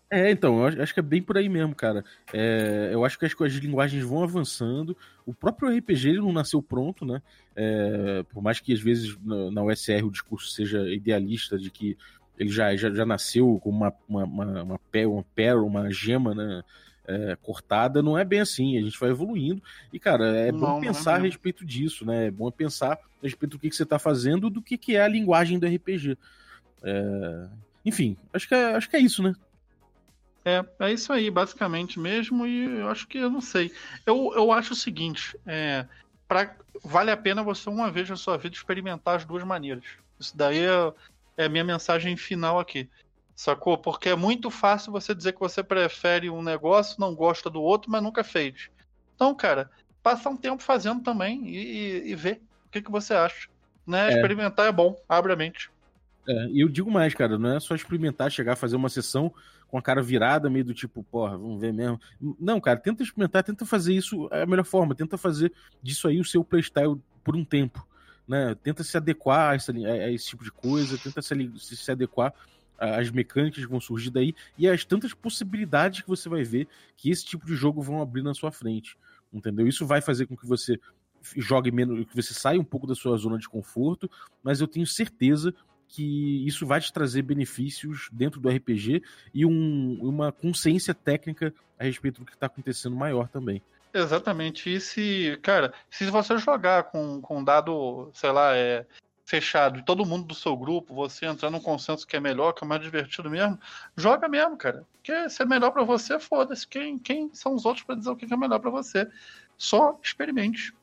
É, 0.09 0.31
então, 0.31 0.65
eu 0.65 0.81
acho 0.81 0.93
que 0.93 1.01
é 1.01 1.03
bem 1.03 1.21
por 1.21 1.37
aí 1.37 1.49
mesmo, 1.49 1.75
cara. 1.75 2.03
É, 2.33 2.91
eu 2.93 3.03
acho 3.03 3.19
que 3.19 3.25
as, 3.25 3.33
as, 3.41 3.53
linguagens 3.55 4.03
vão 4.03 4.23
avançando. 4.23 4.95
O 5.25 5.33
próprio 5.33 5.69
RPG 5.77 6.09
ele 6.09 6.19
não 6.19 6.31
nasceu 6.31 6.61
pronto, 6.61 7.05
né? 7.05 7.21
É, 7.53 8.23
por 8.29 8.41
mais 8.41 8.61
que 8.61 8.71
às 8.71 8.79
vezes 8.79 9.17
na, 9.21 9.51
na 9.51 9.63
USR 9.63 10.05
o 10.05 10.11
discurso 10.11 10.49
seja 10.51 10.87
idealista 10.89 11.57
de 11.57 11.69
que 11.69 11.97
ele 12.39 12.49
já, 12.49 12.73
já, 12.75 12.89
já 12.89 13.05
nasceu 13.05 13.59
com 13.61 13.69
uma, 13.69 13.93
uma, 14.07 14.23
uma, 14.23 14.45
uma, 14.45 14.63
uma, 14.63 15.25
uma, 15.25 15.63
uma 15.63 15.91
gema, 15.91 16.33
né? 16.33 16.63
É, 17.07 17.37
cortada, 17.41 18.03
não 18.03 18.17
é 18.17 18.25
bem 18.25 18.41
assim. 18.41 18.77
A 18.77 18.81
gente 18.81 18.99
vai 18.99 19.09
evoluindo. 19.09 19.63
E, 19.91 19.99
cara, 19.99 20.27
é 20.37 20.51
não, 20.51 20.59
bom 20.59 20.77
é 20.79 20.81
pensar 20.81 21.13
é 21.13 21.15
a 21.15 21.19
respeito 21.19 21.65
disso, 21.65 22.05
né? 22.05 22.27
É 22.27 22.31
bom 22.31 22.51
pensar 22.51 22.93
a 22.93 22.99
respeito 23.23 23.51
do 23.51 23.59
que, 23.59 23.69
que 23.69 23.75
você 23.75 23.83
está 23.83 23.97
fazendo, 23.97 24.49
do 24.49 24.61
que, 24.61 24.77
que 24.77 24.95
é 24.95 25.01
a 25.01 25.07
linguagem 25.07 25.57
do 25.57 25.65
RPG. 25.65 26.17
É... 26.83 27.47
Enfim, 27.85 28.17
acho 28.33 28.47
que, 28.47 28.53
é, 28.53 28.75
acho 28.75 28.89
que 28.89 28.97
é 28.97 28.99
isso, 28.99 29.23
né? 29.23 29.33
É, 30.43 30.63
é 30.79 30.93
isso 30.93 31.11
aí, 31.11 31.29
basicamente 31.29 31.99
mesmo, 31.99 32.45
e 32.45 32.79
eu 32.79 32.89
acho 32.89 33.07
que 33.07 33.17
eu 33.17 33.29
não 33.29 33.41
sei. 33.41 33.71
Eu, 34.05 34.33
eu 34.35 34.51
acho 34.51 34.73
o 34.73 34.75
seguinte: 34.75 35.37
é, 35.45 35.85
pra, 36.27 36.55
vale 36.83 37.11
a 37.11 37.17
pena 37.17 37.43
você, 37.43 37.69
uma 37.69 37.91
vez 37.91 38.09
na 38.09 38.15
sua 38.15 38.37
vida, 38.37 38.55
experimentar 38.55 39.17
as 39.17 39.25
duas 39.25 39.43
maneiras. 39.43 39.83
Isso 40.19 40.35
daí 40.35 40.59
é, 40.59 40.93
é 41.37 41.45
a 41.45 41.49
minha 41.49 41.63
mensagem 41.63 42.15
final 42.15 42.59
aqui. 42.59 42.89
Sacou? 43.37 43.77
Porque 43.77 44.09
é 44.09 44.15
muito 44.15 44.49
fácil 44.49 44.91
você 44.91 45.13
dizer 45.13 45.33
que 45.33 45.39
você 45.39 45.61
prefere 45.61 46.27
um 46.27 46.41
negócio, 46.41 46.99
não 46.99 47.13
gosta 47.13 47.51
do 47.51 47.61
outro, 47.61 47.91
mas 47.91 48.01
nunca 48.01 48.23
fez. 48.23 48.71
Então, 49.13 49.35
cara, 49.35 49.69
passa 50.01 50.27
um 50.27 50.35
tempo 50.35 50.63
fazendo 50.63 51.03
também 51.03 51.47
e, 51.47 52.09
e, 52.09 52.15
ver 52.15 52.41
o 52.65 52.71
que, 52.71 52.81
que 52.81 52.89
você 52.89 53.13
acha. 53.13 53.47
Né? 53.85 54.07
É. 54.07 54.15
Experimentar 54.15 54.65
é 54.65 54.71
bom, 54.71 54.99
abre 55.07 55.33
a 55.33 55.35
mente. 55.35 55.69
É, 56.27 56.47
e 56.47 56.61
eu 56.61 56.67
digo 56.67 56.89
mais, 56.89 57.13
cara, 57.13 57.37
não 57.37 57.55
é 57.55 57.59
só 57.59 57.75
experimentar, 57.75 58.31
chegar 58.31 58.53
a 58.53 58.55
fazer 58.55 58.75
uma 58.75 58.89
sessão 58.89 59.31
com 59.67 59.77
a 59.77 59.83
cara 59.83 60.01
virada, 60.01 60.49
meio 60.49 60.65
do 60.65 60.73
tipo, 60.73 61.03
porra, 61.03 61.37
vamos 61.37 61.61
ver 61.61 61.71
mesmo. 61.71 62.01
Não, 62.39 62.59
cara, 62.59 62.79
tenta 62.79 63.03
experimentar, 63.03 63.43
tenta 63.43 63.67
fazer 63.67 63.93
isso 63.93 64.27
a 64.31 64.47
melhor 64.47 64.65
forma, 64.65 64.95
tenta 64.95 65.15
fazer 65.15 65.53
disso 65.79 66.07
aí 66.07 66.19
o 66.19 66.25
seu 66.25 66.43
playstyle 66.43 66.99
por 67.23 67.35
um 67.35 67.45
tempo. 67.45 67.85
Né? 68.27 68.55
Tenta 68.63 68.83
se 68.83 68.97
adequar 68.97 69.51
a 69.51 69.55
esse, 69.55 69.85
a 69.85 70.11
esse 70.11 70.25
tipo 70.25 70.43
de 70.43 70.51
coisa, 70.51 70.97
tenta 70.97 71.21
se, 71.21 71.51
se 71.59 71.91
adequar 71.91 72.33
as 72.77 73.09
mecânicas 73.09 73.63
que 73.63 73.69
vão 73.69 73.79
surgir 73.79 74.09
daí 74.09 74.33
e 74.57 74.67
as 74.67 74.85
tantas 74.85 75.13
possibilidades 75.13 76.01
que 76.01 76.07
você 76.07 76.29
vai 76.29 76.43
ver 76.43 76.67
que 76.95 77.09
esse 77.09 77.25
tipo 77.25 77.45
de 77.45 77.55
jogo 77.55 77.81
vão 77.81 78.01
abrir 78.01 78.21
na 78.21 78.33
sua 78.33 78.51
frente. 78.51 78.97
Entendeu? 79.33 79.67
Isso 79.67 79.85
vai 79.85 80.01
fazer 80.01 80.25
com 80.25 80.37
que 80.37 80.45
você 80.45 80.79
jogue 81.35 81.71
menos, 81.71 82.05
que 82.05 82.15
você 82.15 82.33
saia 82.33 82.59
um 82.59 82.63
pouco 82.63 82.87
da 82.87 82.95
sua 82.95 83.17
zona 83.17 83.37
de 83.37 83.49
conforto, 83.49 84.09
mas 84.43 84.61
eu 84.61 84.67
tenho 84.67 84.85
certeza 84.85 85.53
que 85.87 86.45
isso 86.45 86.65
vai 86.65 86.81
te 86.81 86.91
trazer 86.91 87.21
benefícios 87.21 88.09
dentro 88.11 88.39
do 88.39 88.49
RPG 88.49 89.01
e 89.33 89.45
um, 89.45 89.97
uma 90.01 90.31
consciência 90.31 90.93
técnica 90.93 91.53
a 91.79 91.83
respeito 91.83 92.19
do 92.19 92.25
que 92.25 92.33
está 92.33 92.47
acontecendo 92.47 92.95
maior 92.95 93.27
também. 93.29 93.61
Exatamente. 93.93 94.73
E 94.73 94.79
se, 94.79 95.39
cara, 95.41 95.73
se 95.89 96.05
você 96.05 96.37
jogar 96.37 96.83
com, 96.83 97.21
com 97.21 97.43
dado, 97.43 98.09
sei 98.13 98.31
lá, 98.31 98.55
é, 98.55 98.85
fechado, 99.27 99.83
todo 99.83 100.05
mundo 100.05 100.25
do 100.25 100.33
seu 100.33 100.55
grupo, 100.55 100.95
você 100.95 101.25
entrar 101.25 101.51
num 101.51 101.59
consenso 101.59 102.07
que 102.07 102.15
é 102.15 102.19
melhor, 102.19 102.53
que 102.53 102.63
é 102.63 102.67
mais 102.67 102.81
divertido 102.81 103.29
mesmo, 103.29 103.59
joga 103.97 104.29
mesmo, 104.29 104.55
cara. 104.55 104.85
Porque 104.93 105.29
se 105.29 105.43
é 105.43 105.45
melhor 105.45 105.71
para 105.71 105.83
você, 105.83 106.17
foda-se. 106.17 106.65
Quem, 106.65 106.97
quem 106.97 107.29
são 107.33 107.53
os 107.53 107.65
outros 107.65 107.83
para 107.83 107.95
dizer 107.95 108.09
o 108.09 108.15
que 108.15 108.33
é 108.33 108.37
melhor 108.37 108.59
para 108.59 108.71
você? 108.71 109.05
Só 109.57 109.99
experimente. 110.01 110.73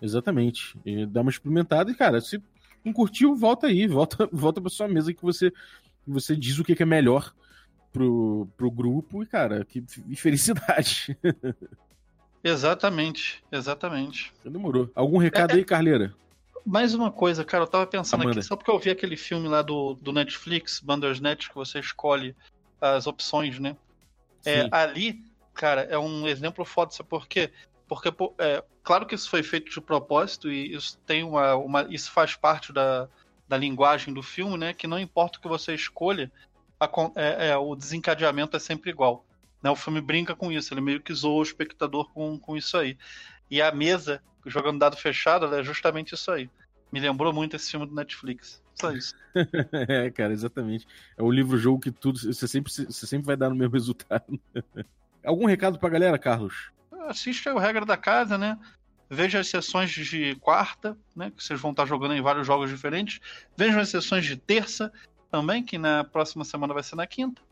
Exatamente. 0.00 0.74
E 0.82 1.04
dá 1.04 1.20
uma 1.20 1.30
experimentada 1.30 1.90
e, 1.90 1.94
cara, 1.94 2.22
se 2.22 2.42
não 2.82 2.90
curtiu, 2.90 3.36
volta 3.36 3.66
aí, 3.66 3.86
volta, 3.86 4.26
volta 4.32 4.58
pra 4.58 4.70
sua 4.70 4.88
mesa 4.88 5.12
que 5.12 5.22
você, 5.22 5.52
você 6.06 6.34
diz 6.34 6.58
o 6.58 6.64
que 6.64 6.82
é 6.82 6.86
melhor 6.86 7.34
pro, 7.92 8.48
pro 8.56 8.70
grupo 8.70 9.22
e, 9.22 9.26
cara, 9.26 9.62
que 9.62 9.84
felicidade. 10.16 11.18
Exatamente, 12.42 13.44
exatamente. 13.52 14.32
Demorou. 14.42 14.90
Algum 14.94 15.18
recado 15.18 15.52
é, 15.52 15.56
aí, 15.56 15.64
Carleira? 15.66 16.14
Mais 16.64 16.94
uma 16.94 17.10
coisa, 17.10 17.44
cara, 17.44 17.64
eu 17.64 17.68
tava 17.68 17.86
pensando 17.86 18.22
Amanda. 18.22 18.38
aqui, 18.38 18.46
só 18.46 18.56
porque 18.56 18.70
eu 18.70 18.78
vi 18.78 18.90
aquele 18.90 19.16
filme 19.16 19.48
lá 19.48 19.62
do, 19.62 19.94
do 19.94 20.12
Netflix, 20.12 20.80
Bandersnatch, 20.80 21.48
que 21.48 21.54
você 21.54 21.80
escolhe 21.80 22.34
as 22.80 23.06
opções, 23.06 23.58
né? 23.58 23.76
É, 24.44 24.68
ali, 24.72 25.22
cara, 25.54 25.82
é 25.82 25.98
um 25.98 26.26
exemplo 26.26 26.64
foda, 26.64 26.90
sabe 26.90 27.08
por 27.08 27.26
quê? 27.26 27.50
Porque, 27.86 28.08
é, 28.38 28.64
claro 28.82 29.06
que 29.06 29.14
isso 29.14 29.28
foi 29.28 29.42
feito 29.42 29.70
de 29.70 29.80
propósito 29.80 30.50
e 30.50 30.74
isso 30.74 30.98
tem 31.06 31.22
uma, 31.22 31.54
uma 31.56 31.86
isso 31.88 32.10
faz 32.10 32.34
parte 32.34 32.72
da, 32.72 33.08
da 33.48 33.56
linguagem 33.56 34.12
do 34.12 34.22
filme, 34.22 34.56
né? 34.56 34.72
Que 34.72 34.86
não 34.86 34.98
importa 34.98 35.38
o 35.38 35.42
que 35.42 35.48
você 35.48 35.74
escolha, 35.74 36.30
a, 36.80 36.90
é, 37.16 37.48
é, 37.48 37.56
o 37.56 37.74
desencadeamento 37.76 38.56
é 38.56 38.60
sempre 38.60 38.90
igual. 38.90 39.24
Né? 39.62 39.70
O 39.70 39.76
filme 39.76 40.00
brinca 40.00 40.34
com 40.34 40.50
isso, 40.50 40.74
ele 40.74 40.80
meio 40.80 41.00
que 41.00 41.14
zoa 41.14 41.40
o 41.40 41.42
espectador 41.42 42.10
com, 42.12 42.38
com 42.38 42.56
isso 42.56 42.76
aí. 42.76 42.96
E 43.52 43.60
a 43.60 43.70
mesa 43.70 44.22
jogando 44.46 44.78
dado 44.78 44.96
fechado, 44.96 45.54
é 45.54 45.62
justamente 45.62 46.14
isso 46.14 46.30
aí. 46.30 46.48
Me 46.90 46.98
lembrou 46.98 47.34
muito 47.34 47.54
esse 47.54 47.70
filme 47.70 47.86
do 47.86 47.94
Netflix. 47.94 48.62
Só 48.74 48.90
isso. 48.92 49.14
é, 49.88 50.10
cara, 50.10 50.32
exatamente. 50.32 50.86
É 51.18 51.22
o 51.22 51.30
livro-jogo 51.30 51.78
que 51.78 51.90
tudo. 51.90 52.18
Você 52.18 52.48
sempre, 52.48 52.72
você 52.72 53.06
sempre 53.06 53.26
vai 53.26 53.36
dar 53.36 53.50
no 53.50 53.54
mesmo 53.54 53.72
resultado. 53.76 54.40
Algum 55.22 55.44
recado 55.44 55.78
pra 55.78 55.90
galera, 55.90 56.18
Carlos? 56.18 56.72
Assiste 57.06 57.46
o 57.50 57.58
Regra 57.58 57.84
da 57.84 57.98
Casa, 57.98 58.38
né? 58.38 58.58
Veja 59.10 59.40
as 59.40 59.48
sessões 59.48 59.90
de 59.90 60.34
quarta, 60.36 60.96
né? 61.14 61.30
Que 61.30 61.44
vocês 61.44 61.60
vão 61.60 61.72
estar 61.72 61.84
jogando 61.84 62.14
em 62.14 62.22
vários 62.22 62.46
jogos 62.46 62.70
diferentes. 62.70 63.20
Veja 63.54 63.82
as 63.82 63.90
sessões 63.90 64.24
de 64.24 64.34
terça 64.34 64.90
também, 65.30 65.62
que 65.62 65.76
na 65.76 66.04
próxima 66.04 66.42
semana 66.42 66.72
vai 66.72 66.82
ser 66.82 66.96
na 66.96 67.06
quinta. 67.06 67.42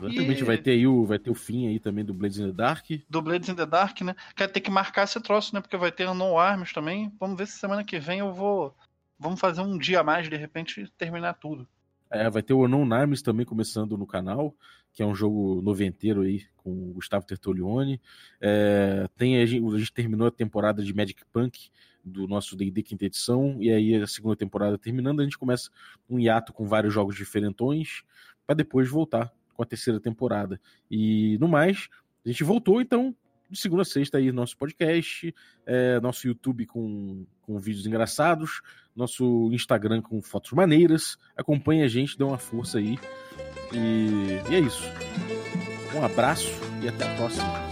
Exatamente, 0.00 0.42
e... 0.42 0.44
vai 0.44 0.58
ter 0.58 0.72
aí 0.72 0.86
o, 0.86 1.04
vai 1.04 1.18
ter 1.18 1.30
o 1.30 1.34
fim 1.34 1.68
aí 1.68 1.78
também 1.78 2.04
do 2.04 2.14
Blades 2.14 2.38
in 2.38 2.46
the 2.46 2.52
Dark. 2.52 2.86
Do 3.08 3.22
Blades 3.22 3.48
in 3.48 3.54
the 3.54 3.66
Dark, 3.66 4.00
né? 4.00 4.14
Quer 4.34 4.48
ter 4.48 4.60
que 4.60 4.70
marcar 4.70 5.04
esse 5.04 5.20
troço, 5.20 5.54
né? 5.54 5.60
Porque 5.60 5.76
vai 5.76 5.92
ter 5.92 6.12
No 6.14 6.38
Arms 6.38 6.72
também. 6.72 7.12
Vamos 7.18 7.36
ver 7.36 7.46
se 7.46 7.58
semana 7.58 7.84
que 7.84 7.98
vem 7.98 8.20
eu 8.20 8.32
vou. 8.32 8.74
Vamos 9.18 9.38
fazer 9.38 9.60
um 9.60 9.76
dia 9.76 10.00
a 10.00 10.04
mais, 10.04 10.28
de 10.28 10.36
repente, 10.36 10.90
terminar 10.96 11.34
tudo. 11.34 11.68
É, 12.10 12.28
vai 12.28 12.42
ter 12.42 12.52
o 12.52 12.64
Unknown 12.64 12.92
Arms 12.92 13.22
também 13.22 13.46
começando 13.46 13.96
no 13.96 14.06
canal, 14.06 14.52
que 14.92 15.02
é 15.02 15.06
um 15.06 15.14
jogo 15.14 15.62
noventeiro 15.62 16.22
aí, 16.22 16.44
com 16.56 16.70
o 16.70 16.92
Gustavo 16.94 17.24
Tertolioni. 17.24 18.00
É, 18.40 19.06
tem, 19.16 19.40
a 19.40 19.46
gente, 19.46 19.64
a 19.64 19.78
gente 19.78 19.92
terminou 19.92 20.26
a 20.26 20.30
temporada 20.30 20.82
de 20.82 20.92
Magic 20.92 21.22
Punk, 21.32 21.70
do 22.04 22.26
nosso 22.26 22.56
D&D 22.56 22.82
quinta 22.82 23.04
edição, 23.04 23.56
e 23.60 23.70
aí 23.70 23.94
a 23.94 24.06
segunda 24.08 24.34
temporada 24.34 24.76
terminando, 24.76 25.20
a 25.20 25.24
gente 25.24 25.38
começa 25.38 25.70
um 26.08 26.18
hiato 26.18 26.52
com 26.52 26.66
vários 26.66 26.92
jogos 26.92 27.14
diferentões, 27.14 28.02
para 28.44 28.56
depois 28.56 28.88
voltar 28.88 29.32
com 29.60 29.64
a 29.64 29.66
terceira 29.66 30.00
temporada. 30.00 30.58
E 30.90 31.36
no 31.38 31.46
mais, 31.46 31.88
a 32.24 32.28
gente 32.30 32.42
voltou 32.42 32.80
então 32.80 33.14
de 33.50 33.60
segunda 33.60 33.82
a 33.82 33.84
sexta 33.84 34.16
aí 34.16 34.32
nosso 34.32 34.56
podcast, 34.56 35.34
é, 35.66 36.00
nosso 36.00 36.26
YouTube 36.26 36.64
com, 36.64 37.26
com 37.42 37.58
vídeos 37.58 37.86
engraçados, 37.86 38.62
nosso 38.96 39.50
Instagram 39.52 40.00
com 40.00 40.22
fotos 40.22 40.52
maneiras. 40.52 41.18
Acompanhe 41.36 41.82
a 41.82 41.88
gente, 41.88 42.16
dê 42.16 42.24
uma 42.24 42.38
força 42.38 42.78
aí. 42.78 42.98
E, 43.70 44.40
e 44.50 44.54
é 44.54 44.60
isso. 44.60 44.84
Um 45.94 46.02
abraço 46.02 46.50
e 46.82 46.88
até 46.88 47.04
a 47.04 47.16
próxima. 47.16 47.69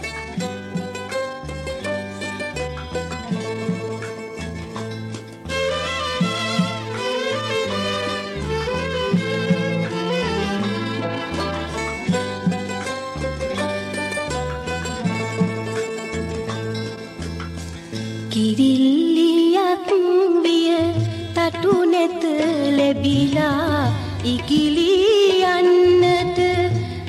ලැබිලා 22.89 23.93
ඉගිලී 24.23 25.43
යන්නට 25.47 26.39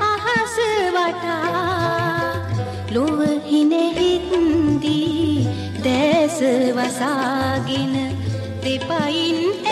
අහස 0.02 0.56
වටා. 0.94 2.34
ලොව 2.94 3.20
හිනෙහිත්දී 3.46 5.48
දැස 5.84 6.38
වසාගෙන 6.76 7.94
දෙපයින් 8.64 9.40
එය 9.66 9.69